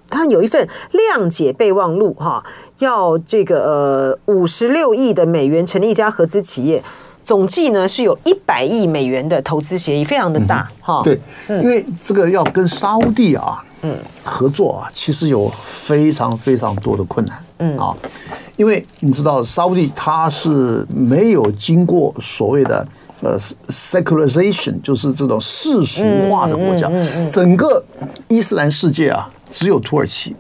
[0.10, 2.44] 他有一份谅解备忘录哈，
[2.80, 6.84] 要这个呃五十六亿的美元成立一家合资企业。
[7.24, 11.02] 总计呢是有一百亿美元的投资协议，非常的大哈。
[11.04, 17.78] 对，因为这个要跟沙乌地啊，嗯，合作啊，其实有非常非常多的困难，嗯。
[17.78, 17.96] 啊，
[18.56, 22.86] 因为你知道沙乌地它是没有经过所谓的
[23.22, 26.92] 呃 secularization，就是这种世俗化的国家，
[27.30, 27.84] 整个
[28.28, 30.36] 伊斯兰世界啊，只有土耳其。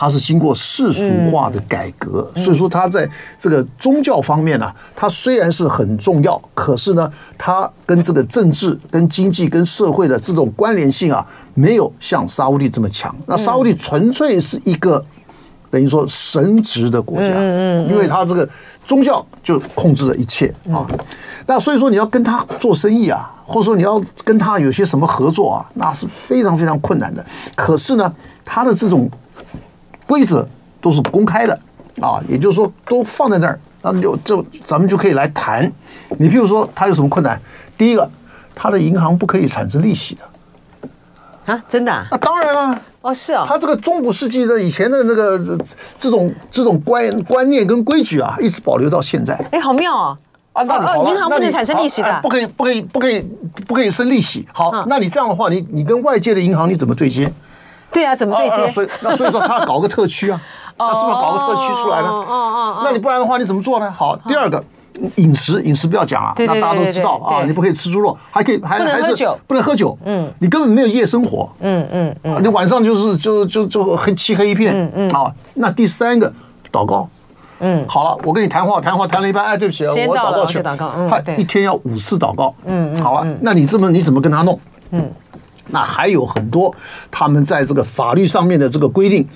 [0.00, 13.14] 它是经过世俗化的改革，所以说它在这个宗教方面呢、啊，它虽然是很重要，可是呢，它跟这个政治、跟经济、跟社会的这种关联性啊，没有像沙乌地这么强。
[13.26, 15.04] 那沙乌地纯粹是一个
[15.70, 17.26] 等于说神职的国家，
[17.90, 18.48] 因为它这个
[18.82, 20.86] 宗教就控制了一切啊。
[21.46, 27.22] 那所以说你要跟他做生意啊，或者说你要跟他有些什么合作啊，那是非常非常困难的。
[27.54, 28.10] 可是呢，
[28.46, 29.06] 他的这种
[30.10, 30.44] 规则
[30.80, 31.56] 都是公开的
[32.00, 35.70] 啊，也就是说都放在那儿，那就就咱们就可以来谈。
[36.18, 37.40] 你譬如说他有什么困难？
[37.78, 38.10] 第一个，
[38.56, 41.92] 他的银行不可以产生利息的啊，真的？
[41.92, 42.08] 啊？
[42.10, 45.38] 那当然啊，哦是啊，他这个中古世纪的以前的那个
[45.96, 49.34] 这种这种观观念跟规矩啊，一直保留到现在。
[49.52, 50.18] 哎，好妙哦！
[50.52, 53.24] 啊，那哦，银行不能产生利息的，不可以，不可以，不可以，
[53.68, 54.44] 不可以生利息。
[54.52, 57.32] 好，那你这样的话，你你跟外界的银行你怎么对接？
[57.92, 58.68] 对啊，怎么对接？
[58.68, 60.40] 所以那所以说他要搞个特区啊，
[60.78, 62.08] 那是不是搞个特区出来呢？
[62.08, 63.90] 哦哦，那你不然的话你怎么做呢？
[63.90, 64.62] 好，第二个
[65.16, 76.32] 饮食饮食不要讲啊，那大家都知道啊，你不可以吃猪肉，还可以还还是不能喝酒，嗯，你根本没有夜生活，嗯嗯嗯，你晚上就是就就就黑漆黑一片，嗯嗯，啊，那第三个
[76.72, 77.08] 祷告，
[77.60, 84.58] 嗯，好了，我跟你谈话谈话谈了一半，哎，对不起，我祷告去，祷告他一天要五次祷告，嗯嗯，好啊，那你这么你怎么跟他弄？
[84.90, 85.10] 嗯。
[85.72, 86.74] 那还有很多，
[87.10, 89.26] 他们在这个法律上面的这个规定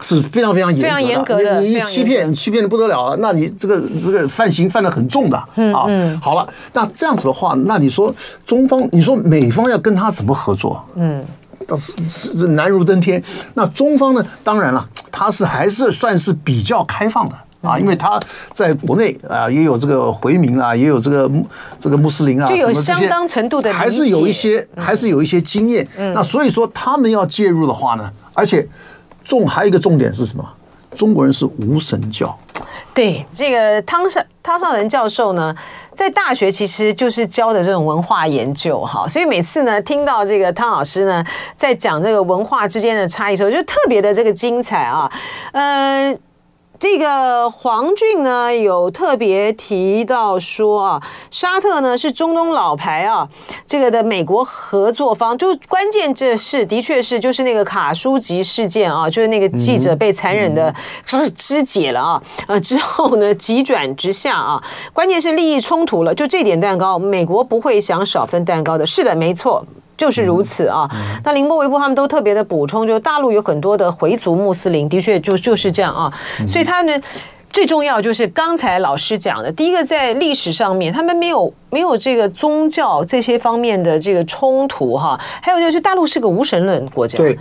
[0.00, 1.60] 是非常非常严格的。
[1.60, 3.16] 你你一欺骗，你欺骗的不得了了！
[3.20, 5.86] 那你这个这个犯刑犯的很重的啊。
[6.22, 10.84] 好了，那这样子的话，那你说中方，你说美方要跟他怎么合作？
[10.94, 11.24] 嗯，
[11.66, 13.22] 倒是是难如登天。
[13.54, 14.24] 那中方呢？
[14.44, 17.34] 当然了，他是还是算是比较开放的。
[17.60, 18.20] 啊，因为他
[18.52, 21.28] 在国内啊，也有这个回民啊，也有这个
[21.78, 25.86] 这个穆斯林啊，就有相当程度的，还是有一些，还是有一些经验。
[26.14, 28.64] 那所以说，他们要介入的话呢，而且
[29.24, 30.48] 重还有一个重点是什么？
[30.94, 32.38] 中国人是无神教。
[32.94, 35.54] 对，这个汤少汤上人教授呢，
[35.94, 41.24] 在大学其实就是教的这种文化研究哈，所以每次呢，听到这个汤老师呢
[41.56, 45.10] 在讲这个文化之间的差异时候，就特别的这个精彩啊，
[45.50, 46.16] 嗯。
[46.80, 53.28] 这个黄俊呢有特别提到说啊，沙特呢是中东老牌啊，
[53.66, 60.72] 这个的美国合作方，就关键这事的确是就是那个卡舒吉事件啊，就是那个记者被残忍的
[61.04, 64.62] 说是肢解了啊，呃之后呢急转直下啊，
[64.92, 69.64] 关键是利益冲突了，就这点蛋糕，美国不会想少分蛋糕的，是的，没错。
[69.98, 70.88] 就是如此啊，
[71.24, 76.10] 那宁波维布他们都特别的补充，就大陆有很多的回族穆斯林，的确就就是这样啊，
[76.46, 77.02] 所以他们
[77.50, 87.16] 最重要就是刚才老师讲的，第一个在历史上面他们没有没有这个宗教这些方面的这个冲突哈，还有就是大陆是个无神论国家。
[87.16, 87.36] 对，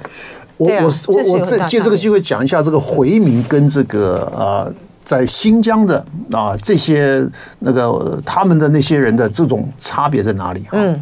[0.57, 7.23] 我我我我再借这个机会讲一下这个回民跟这个呃在新疆的啊这些
[7.59, 10.69] 那个他们的那些人的这种差别在哪里哈？
[10.71, 10.99] 嗯。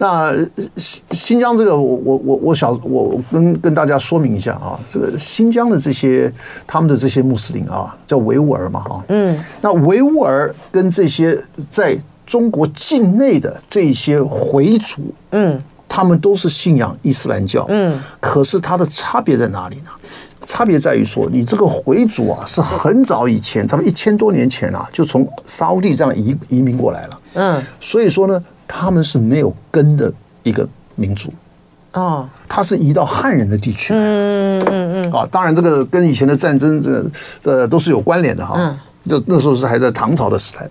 [0.00, 0.34] 那
[0.78, 6.32] 新新疆这个，我我我我想我跟跟大家说明一下啊，这个新疆的这些
[6.66, 19.90] 他们的这些穆斯林啊，叫维吾尔嘛哈，嗯，那维吾尔跟这些在中国境内的这些回族，嗯，他们都是信仰伊斯兰教，嗯，可是它的差别在哪里呢？
[20.42, 30.12] 差别在于说，你这个回族啊，是很早以前，差不多一千多年前啊，就从沙乌地这样移移民过来了，嗯，所以说呢，他们是没有根的
[30.44, 31.28] 一个民族，
[31.92, 33.92] 哦，他是移到汉人的地区。
[33.92, 37.04] 来，嗯嗯嗯，啊，当然这个跟以前的战争这
[37.42, 40.68] 这都是有关联的哈，嗯，就那时候是还在唐朝的时代，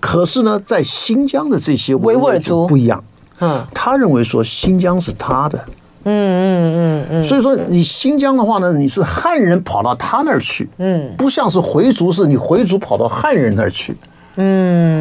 [0.00, 2.66] 可是呢，在新疆的这些维吾尔族。
[2.66, 3.04] 不一样，
[3.38, 5.64] 嗯，他认为说新疆是他的。
[6.08, 13.96] 嗯嗯嗯嗯，所以说你新疆的话呢，你是汉人跑到他那儿去，嗯，不像是回族，是你回族跑到汉人那儿去，嗯，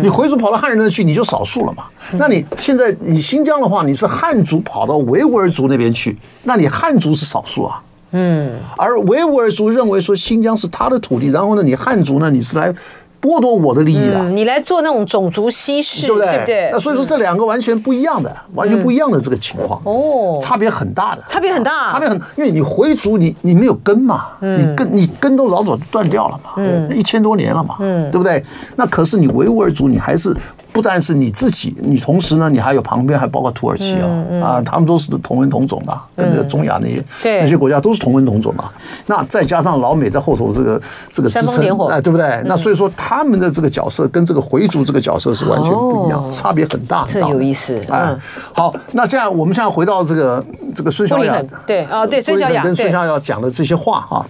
[0.02, 1.86] 你回族跑到汉人那去，你就少数了嘛。
[2.14, 12.74] 那你现在你新疆的话，你是汉族跑到维吾尔族那边去，那你汉族是少数啊，嗯，而维吾尔族认为说新疆是他的土地，然后呢，你汉族呢，你是来。
[13.22, 16.44] 剥夺我的利益了，你来做那种种族稀释，对不对？
[16.46, 28.44] 对，那所以说这两个完全不一样的，完全不一样的这个情况，哦，差别很大的，差别很大，差别很，因为你回族，你你没有根嘛，你根你根都老早就断掉了嘛，嗯，一千多年了嘛，嗯，对不对？
[28.76, 30.36] 那可是你维吾尔族，你还是。
[30.76, 34.08] 不但是你自己，你同时呢，你还有旁边还包括土耳其啊，
[34.44, 38.64] 啊，他们都是同文同种的，跟那个中亚那些那些国家都是同文同种的。
[39.06, 42.44] 那再加上老美在后头这个这个支撑，哎，对不对？
[42.46, 47.08] 那所以说他们的这个角色跟这个回族这个角色是完全不一样，差别很大。
[47.10, 47.80] 这有意思。
[47.90, 48.14] 哎，
[48.54, 54.26] 好，那这样我们现在回到这个这个孙小雅，对啊，对孙小雅跟孙小雅讲的这些话啊，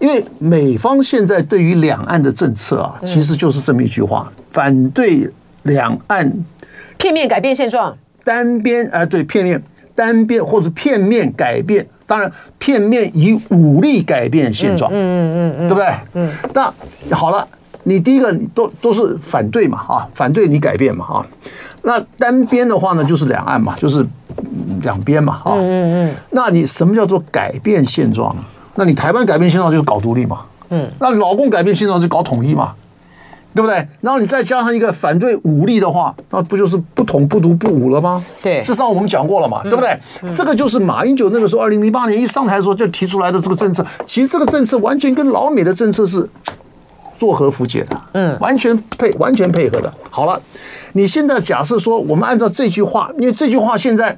[0.00, 4.32] 因为美方现在对于两岸的政策啊，其实就是这么一句话。
[4.50, 5.30] 反对
[5.62, 6.32] 两岸
[6.98, 9.62] 片面改变现状，单边啊，对，片面
[9.94, 15.94] 单边或者片面改变，当然片面以武力改变现状，嗯嗯嗯，对不对？
[16.14, 17.46] 嗯，那好了，
[17.84, 21.26] 你第一个都都是反对嘛，啊，反对你改变嘛，啊，
[21.82, 24.04] 那单边的话呢，就是两岸嘛，就是
[24.82, 28.42] 两边嘛，啊，嗯嗯，那你什么叫做改变现状呢？
[28.80, 30.40] 那你台湾改变现状就是搞独立嘛，
[30.70, 32.72] 嗯，那老共改变现状就搞统一嘛。
[33.52, 33.84] 对不对？
[34.00, 38.24] 然后你再加上一个反对武力的话，那不就是不统不独不武了吗？
[38.40, 39.98] 对，这上我们讲过了嘛，对不对？
[40.36, 43.84] 这个就是马英九那个时候二零零八年一上台的时候就提出来的这个政策。
[44.06, 46.30] 其实这个政策完全跟老美的政策是
[47.18, 49.92] 做和符节的，嗯，完全配完全配合的。
[50.08, 50.40] 好了，
[50.92, 54.16] 你现在假设说我们按照这句话，因为这句话现在。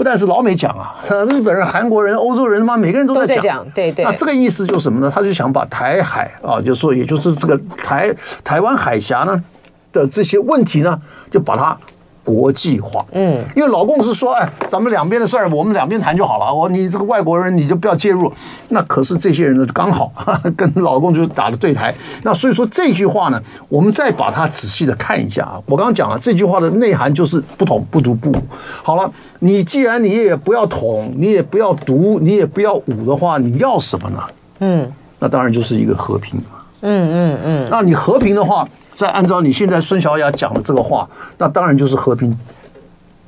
[0.00, 0.96] 不但是老美讲啊，
[1.28, 3.68] 日本人、韩国人、欧洲人他妈，每个人都在讲。
[3.74, 4.02] 对对。
[4.02, 5.12] 那这个意思就是什么呢？
[5.14, 8.10] 他就想把台海啊，就是说，也就是这个台
[8.42, 9.44] 台湾海峡呢
[9.92, 10.98] 的这些问题呢，
[11.30, 11.78] 就把它。
[12.22, 16.54] 国际化，嗯，因为老共是说，哎，咱们两边的事儿，我们两边谈就好了。
[16.54, 18.30] 我你这个外国人，你就不要介入。
[18.68, 20.12] 那可是这些人呢，刚好
[20.56, 21.94] 跟老共就打了对台。
[22.22, 25.60] 那所以说这句话呢，我们再把它仔细的看一下啊。
[25.66, 28.36] 我刚刚讲了这句话的内涵就是不统不独不武。
[28.82, 34.18] 好了，你既然你也不要统，你也不要独，你也不要武的话，你要什么呢？
[34.60, 36.60] 嗯，那当然就是一个和平嘛。
[36.82, 37.68] 嗯嗯嗯。
[37.70, 38.68] 那你和平的话。
[39.00, 41.08] 再按照你现在孙小雅讲的这个话，
[41.38, 42.38] 那当然就是和平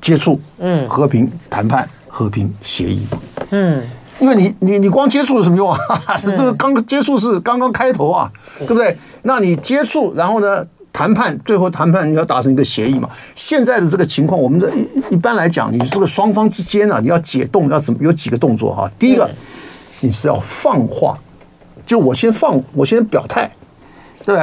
[0.02, 3.00] 接触，嗯，和平谈判，和平协议，
[3.52, 3.82] 嗯，
[4.20, 5.78] 因为你你你光接触有什么用啊？
[6.20, 8.94] 这个刚接触是刚刚开头啊，对不对？
[9.22, 13.08] 那你接触，然后呢，谈判，最后谈判你要达成一个协议嘛？
[13.34, 17.98] 现在的这个情况，我们的一一般来讲，你这个双方之间呢，你要解冻要怎么？
[18.02, 18.86] 有几个动作哈？
[18.98, 19.26] 第一个，
[20.00, 21.18] 你是要放话，
[21.86, 23.50] 就我先放，我先表态。
[24.24, 24.36] 对，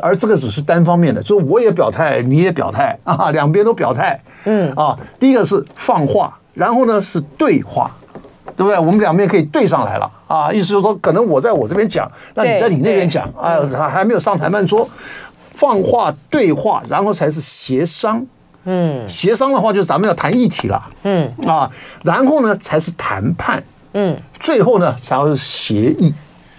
[0.00, 4.20] 而这个只是单方面的，所以我也表态，你也表态啊，两边都表态。
[4.44, 7.90] 嗯啊，第一个是放话，然后呢是对话，
[8.56, 8.78] 对不对？
[8.78, 14.88] 我们两边可以对上来了啊，意思就是说，可能我在我这边讲，那你在你那边讲啊，还还没有上谈判桌，
[15.54, 18.26] 放话对话，然后才是协商。
[18.64, 20.80] 嗯，协商的话就是咱们要谈议题了。
[21.04, 21.70] 嗯啊，
[22.04, 23.62] 然后呢才是谈判。
[23.94, 26.12] 嗯，最后呢才是协议。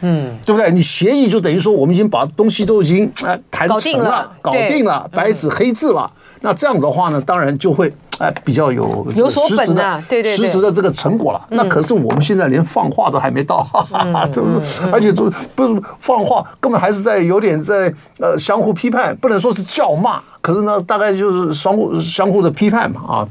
[0.03, 0.71] 嗯，对不对？
[0.71, 6.11] 你协议就等于说，我们已经把东西都已经哎谈成了，搞定了，白纸黑字了。
[6.41, 11.41] 那这样的话呢，当然就会哎比较有有所本的，对对，实质的这个成果了。
[11.49, 23.27] 那可是我们现在连放话都还没到， 哈哈，就是而且就不是放话，根本还是在有点在呃相互批判，不能说是叫骂，可是呢，大概就是相互相互的批判嘛啊。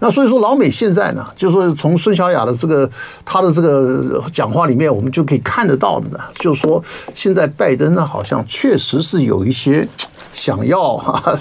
[0.00, 2.90] 那所以说，老美现在呢，就是说从孙小雅的这个
[3.24, 6.82] 他的这个讲话里面，我们就可以看得到的呢，就是说
[7.14, 9.86] 现在拜登呢，好像确实是有一些
[10.32, 11.36] 想要哈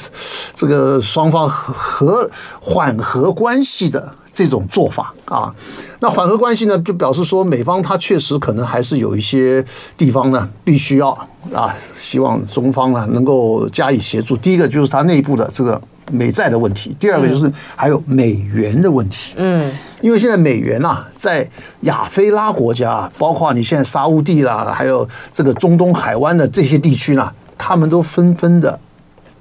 [0.54, 5.56] 这个双方和缓和关系的这种做法啊。
[6.02, 9.66] 那缓和关系呢，就表示说美方他确实可能还是有一些
[9.98, 11.10] 地方呢，必须要
[11.54, 14.36] 啊，希望中方呢能够加以协助。
[14.36, 15.82] 第一个就是他内部的这个。
[16.12, 19.34] 美债的问题，第二个就是还有美元的问题。
[19.38, 21.48] 嗯，因为现在美元啊，在
[21.82, 28.80] 亚非拉国家，包括你现在沙乌地啦，还有这个中东海湾的这些地区呢，他们都纷纷的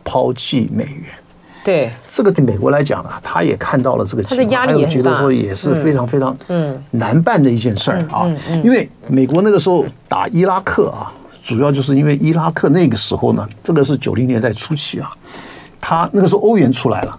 [0.05, 1.05] 抛弃美元。
[1.65, 8.25] 对，这个对美国来讲啊，他也看到了这个情况，还有觉得说也是非常非常嗯难办的一件事儿啊。
[8.65, 11.13] 因为美国那个时候打伊拉克啊，
[11.43, 15.11] 主要就是因为伊拉克那个时候呢，这个是九零年代初期啊。
[15.89, 17.19] 他那个时候欧元出来了，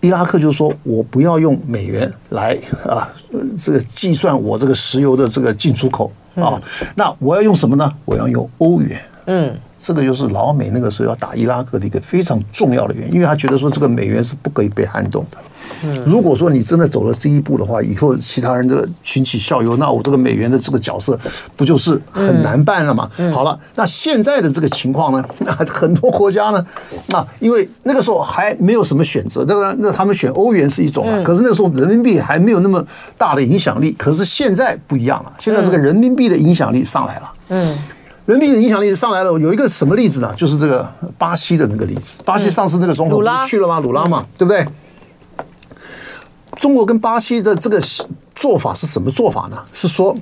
[0.00, 3.08] 伊拉克就说：“我不要用美元来啊，
[3.56, 6.60] 这个计算我这个石油的这个进出口啊，
[6.96, 7.88] 那我要用什么呢？
[8.04, 15.38] 我要用欧元。”嗯，这个就是老美那个时候要打伊拉克的一个非常重要的原因，因为他觉得说这个美元是不可以被撼动的。
[16.04, 21.18] 如果说你真的走了这一步的话，以后其他人这个群起效尤，那我这个美元的这个角色
[21.56, 23.08] 不就是很难办了吗？
[23.32, 26.66] 好了，那现在的这个情况呢，那很多国家呢，
[27.06, 32.84] 那因为那个时候还没有什么选择，这个那他们选欧元是一种啊，可是那个时候人民币还没有那么
[33.16, 37.78] 大的影响力，可是现在不一样了，现在这个人民币的影响力上来了，嗯，
[38.30, 40.32] 人民币的影响力上来了，有一个什么例子呢？
[40.36, 43.80] 就是这个巴西的那个例子，巴西上次那个总统去了吗？
[43.80, 44.64] 鲁拉嘛，对不对？
[46.60, 47.82] 中国跟巴西的这个
[48.36, 49.58] 做法是什么做法呢？
[49.72, 50.16] 是说，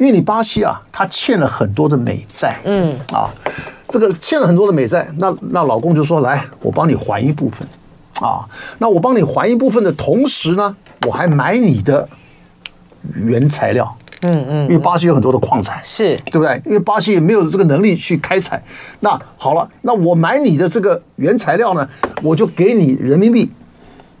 [0.00, 3.32] 因为你巴西啊，他欠了很多的美债，嗯啊，
[3.88, 7.68] 这个欠了很多的美债，那那老公就说，来，我帮你还一部分，
[8.14, 8.44] 啊，
[8.80, 10.74] 那我帮你还一部分的同时呢，
[11.06, 12.08] 我还买你的
[13.14, 16.60] 原材料，嗯嗯，因为巴西有很多的矿产，是对不对？
[16.64, 18.62] 因为巴西也没有这个能力去开采，
[19.00, 21.88] 那好了，那我买你的这个原材料呢，
[22.22, 23.50] 我就给你人民币。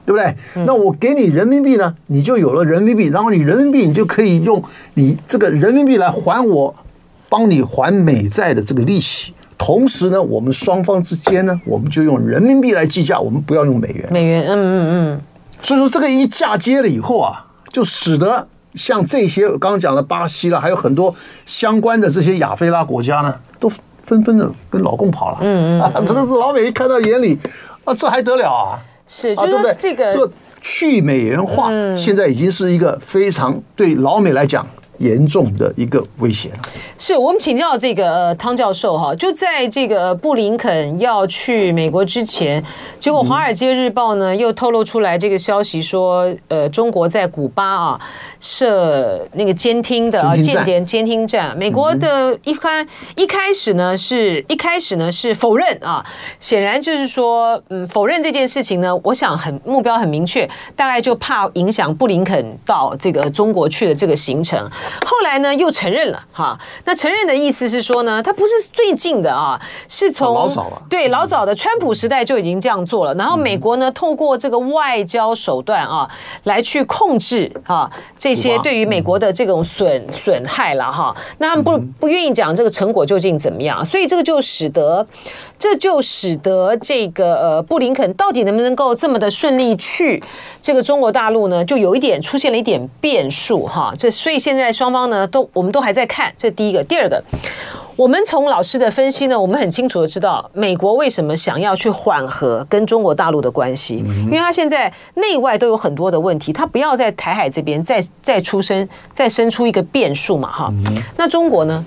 [0.06, 0.64] 对不对？
[0.64, 4.62] 那我给你人民币呢，你就有了人民币，然后你人民币你就可以用
[4.94, 6.72] 你这个人民币来还我，
[7.28, 9.34] 帮你还美债的这个利息。
[9.58, 14.06] 同时呢，我们双方之间呢，我们就用人民币来计价，我们不要用美元。
[14.12, 15.20] 美元，嗯嗯嗯。
[15.60, 21.14] 所以说这个一嫁接了以后啊，就使得像这些刚刚讲的巴西了，还有很多
[21.44, 23.68] 相关的这些亚非拉国家呢，都
[24.04, 25.38] 纷纷的跟老共跑了。
[25.40, 27.38] 嗯嗯，啊， 这个是老美一看到眼里，
[27.84, 28.78] 啊，这还得了啊？
[29.08, 29.74] 是，啊、对不对？
[29.78, 34.66] 这个去美元化，现在已经是一个非常对老美来讲
[34.98, 36.58] 严重的一个威胁了。
[36.98, 42.62] 是我们请教这个呃汤教授哈，就在这个布林肯要去美国之前，
[42.98, 48.00] 结果《华尔街日报》呢又透露出来这个消息说，呃，中国在古巴啊
[48.40, 51.56] 设那个监听的间谍监听站。
[51.56, 56.04] 美国的一开一开始呢是一开始呢是否认啊，
[56.40, 64.66] 显然就是说嗯否认这件事情呢，我想很目标很明确，大概就怕影响布林肯到这个中国去的这个行程。
[65.04, 66.58] 后来呢又承认了哈。
[66.84, 73.14] 那承认的意思是说呢，他不是最近的啊，是从老早了，对老早的川普时代就已经这样做了。
[73.14, 76.08] 然后美国呢，透过这个外交手段啊，
[76.44, 81.14] 来去控制啊这些对于美国的这种损损害了哈。
[81.38, 85.06] 那他们不不愿意讲这个成果究竟怎么样，所以这个就使得
[85.58, 90.22] 这就使得这个呃布林肯到底能不能够这么的顺利去
[90.60, 93.92] 这个中国大陆呢，就有一点出现了一点变数哈。
[93.98, 96.84] 这所以现在双方呢都我们都还在看，这第一个。
[96.84, 97.22] 第二个，
[97.96, 110.72] 我们从老师的分析呢，我们很清楚的知道，美国为什么想要去缓和跟中国大陆的关系，因为他现在内外都有很多的问题，他不要在台海这边再再出生再生出一个变数嘛，哈。
[111.16, 111.84] 那中国呢？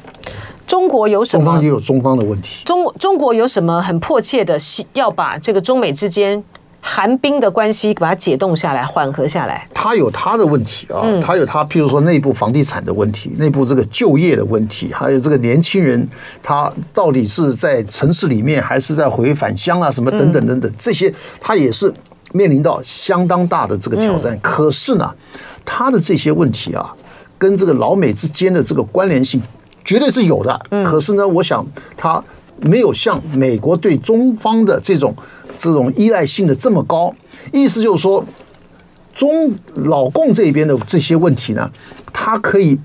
[0.66, 1.46] 中国有什么？
[1.46, 2.64] 中方也有中方的问题。
[2.64, 4.56] 中中国有什么很迫切的，
[4.94, 6.44] 要把这个中美之间？
[6.82, 9.68] 寒冰的关系，把它解冻下来，缓和下来。
[9.74, 16.08] 他有他的问题啊，他有他，譬如说内部房地产的问题，内部这个就业的问题，还有这个年轻人
[16.42, 21.94] 他到底是在城市里面，还是在回返乡啊，什么等等等等，这些他也是
[22.32, 24.38] 面临到相当大的这个挑战。
[24.42, 25.14] 可是呢，
[25.66, 26.96] 他的这些问题啊，
[27.38, 29.42] 跟这个老美之间的这个关联性
[29.84, 30.60] 绝对是有的。
[30.86, 31.66] 可是呢，我想
[31.98, 32.24] 他
[32.62, 35.14] 没有像美国对中方的这种。
[35.60, 37.14] 这种依赖性的这么高，
[37.52, 38.24] 意思就是说，
[39.14, 41.70] 中老共这边的这些问题呢，
[42.14, 42.80] 他可以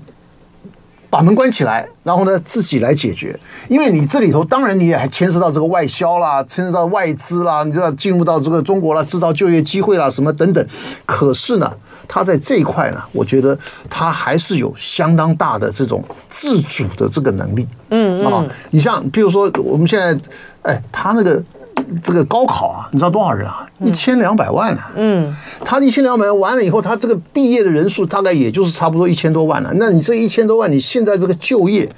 [1.09, 3.39] 把门关起来，然后呢自己来解决。
[3.69, 10.67] 因为你这里头当然你也还牵涉到这个外销啦，牵涉到外资啦，你知道进入到这个中国啦，制造就业机会啦，什么等等。
[11.05, 11.73] 可是呢，
[12.09, 13.57] 他在这一块呢，我觉得
[13.89, 17.65] 他还是有相当大的这种自主的这个能力。
[17.91, 20.19] 嗯啊，你像比如说我们现在，
[20.63, 21.41] 哎，他那个。
[22.01, 23.67] 这个高考啊，你知道多少人啊？
[23.79, 24.81] 一千两百万呢。
[24.95, 29.71] 嗯，他一千两百万完了以后，他这个毕业的人数大概也就是差不多一千多万了。
[29.75, 31.89] 那你这一千多万，你现在这个就业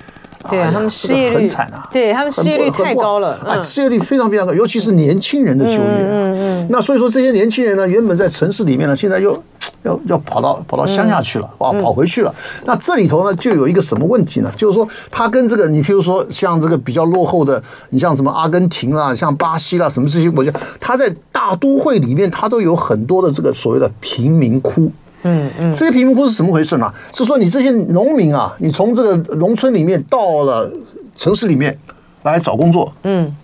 [0.49, 5.79] 对啊，他们失业率很惨啊，对他们失业率太高了，啊，失业率非常非常高，尤其是年轻人的就业。
[5.79, 6.67] 嗯嗯。
[6.69, 9.43] 那所以说这些年轻人呢，原本在城市里面呢，现在又
[9.87, 12.35] 要要跑到跑到乡下去了，啊，跑回去了。
[12.65, 14.51] 那这里头呢，就有一个什么问题呢？
[14.55, 24.91] 就是说，他跟这个你譬如说像这个比较落后的，你像什么阿根廷啦，像巴西啦，什么这些国家，他在大都会里面，他都有很多的这个所谓的贫民窟。
[25.23, 26.91] 嗯嗯，这些贫民窟是怎么回事呢？
[27.11, 30.71] 是说你这些农民啊，你从这个农村里面到了
[31.15, 31.77] 城市里面
[32.23, 33.35] 来找工作，嗯，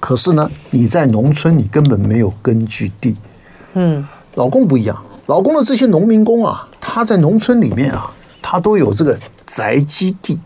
[0.00, 3.16] 可是呢，你在农村你根本没有根据地，
[3.74, 4.04] 嗯，
[4.34, 8.10] 老公不一样，劳工的这些农民工啊，他在农村里面啊，
[8.42, 10.38] 他都有这个宅基地，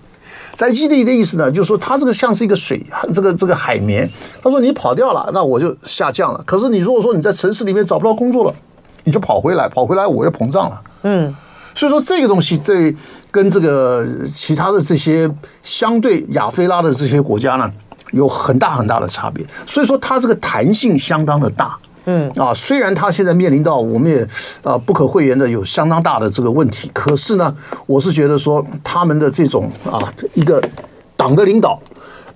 [0.53, 4.11] 宅基地的意思呢，就是说他这个像是一个水，这个这个海绵，
[4.43, 6.43] 他说你跑掉了，那我就下降了。
[6.47, 8.55] 可是你如果说你在城市里面找不到工作了。
[9.05, 10.83] 你就跑回来，跑回来我又膨胀了。
[11.03, 11.35] 嗯，
[11.74, 12.95] 所以说这个东西，这
[13.31, 15.31] 跟这个其他的这些
[15.62, 17.72] 相对亚非拉的这些国家呢，
[18.12, 19.47] 有很大很大的差别。
[19.66, 21.79] 所以说它这个弹性相当的大。
[22.09, 22.28] 嗯。
[22.36, 24.26] 啊，虽然他现在面临到我们也
[24.62, 27.54] 啊不可讳言的有相当大的这个问题，可是呢，
[27.86, 30.02] 我是觉得说他们的这种啊
[30.34, 30.62] 一个
[31.16, 31.78] 党的领导，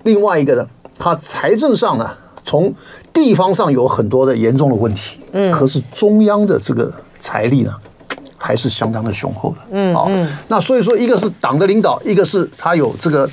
[0.03, 0.67] 另外一个呢，
[0.97, 2.09] 他财政上呢。
[2.45, 2.71] 从
[3.13, 7.73] 地方上有很多的严重的问题，嗯，可是中央的这个财力呢，
[8.37, 10.11] 还是相当的雄厚的，嗯，好，
[10.49, 13.27] 那所以说，一个是党的领导，一个是他有这个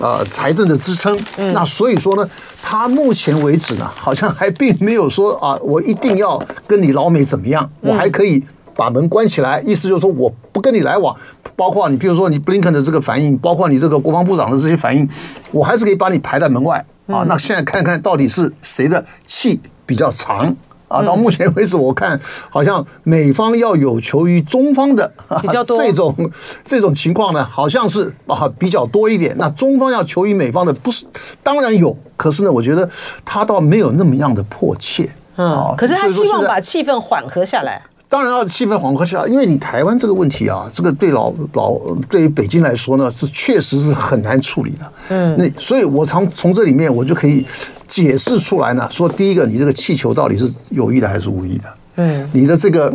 [0.00, 2.28] 呃财政的支撑，嗯，那所以说呢，
[2.62, 8.42] 他目前为止呢，好像还并没有说啊，我一定要跟你老美怎么样，我还可以
[8.74, 11.14] 把门关起来，意思就是说我不跟你来往，
[11.54, 15.08] 包括你，比如说你布林肯的这个反应，包括你这个国防部长的这些反应，
[15.52, 16.84] 我还是可以把你排在门外。
[17.06, 20.56] 啊，那现在看看到底是谁的气比较长
[20.94, 21.02] 啊？
[21.02, 22.18] 到目前为止，我看
[22.50, 26.30] 好像美方要有求于中方的比较多这种
[26.62, 29.34] 这种情况呢，好像是啊比较多一点。
[29.38, 31.04] 那中方要求于美方的不是
[31.42, 32.88] 当然有，可是呢，我觉得
[33.24, 35.08] 他倒没有那么样的迫切。
[35.36, 37.82] 嗯，可是他希望把气氛缓和下来。
[38.08, 41.76] 当然要气氛缓和下，因为你台湾这个问题啊，这个对老老
[42.08, 44.92] 对于北京来说呢，是确实是很难处理的。
[45.08, 47.44] 嗯，那所以我从从这里面我就可以
[47.88, 51.64] 解释出来呢，说第一个，你这个气球到底是有意的还是无意的？
[51.96, 52.92] 嗯，你的这个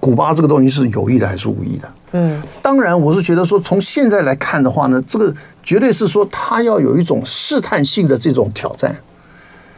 [0.00, 1.88] 古巴这个东西是有意的还是无意的？
[2.12, 5.32] 嗯，当然我是觉得说，从现在来看的话呢，这个
[5.62, 8.96] 绝对是说他要有一种试探性的这种挑战。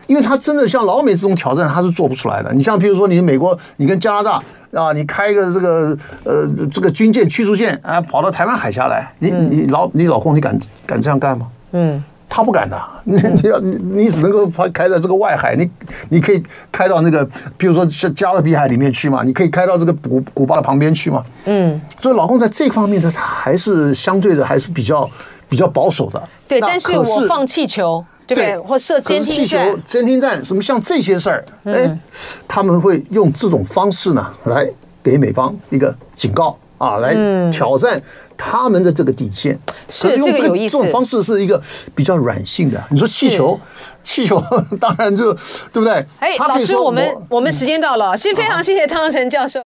[0.09, 2.53] 因为他真的像老美这种挑战，他是做不出来的。
[2.53, 4.43] 你像比如说，你美国，你跟加拿大
[4.73, 11.47] 啊，你开一个这个呃这个军舰驱逐舰啊，跑到台湾海峡来，你你老你老公你敢敢这样干吗？
[11.73, 12.81] 嗯，他不敢的。
[13.05, 15.71] 你你要你你只能够开在这个外海，你
[16.09, 16.43] 你可以
[16.73, 17.23] 开到那个，
[17.59, 21.23] 比如说像加勒比海里面去嘛，你可以开到这个古古巴的旁边去嘛。
[21.45, 25.09] 嗯，所以老公在这方面的他还是相对的还是比较
[25.51, 26.23] 比较保守的。
[26.49, 28.03] 对，但是我放气球。
[28.35, 31.99] 对，或设监听站、气球、监听站，什么像这些事儿，哎，
[32.47, 34.69] 他们会用这种方式呢，来
[35.03, 37.15] 给美方一个警告啊，来
[37.51, 38.01] 挑战
[38.37, 39.59] 他们的这个底线。
[39.89, 41.61] 是用这个这种方式是一个
[41.95, 42.79] 比较软性的。
[42.91, 43.59] 你说气球，
[44.05, 44.39] 气球
[44.79, 45.33] 当然就
[45.73, 46.05] 对不对？
[46.19, 49.57] 哎，老师，我们我们时间到了，先非常谢谢汤成教授。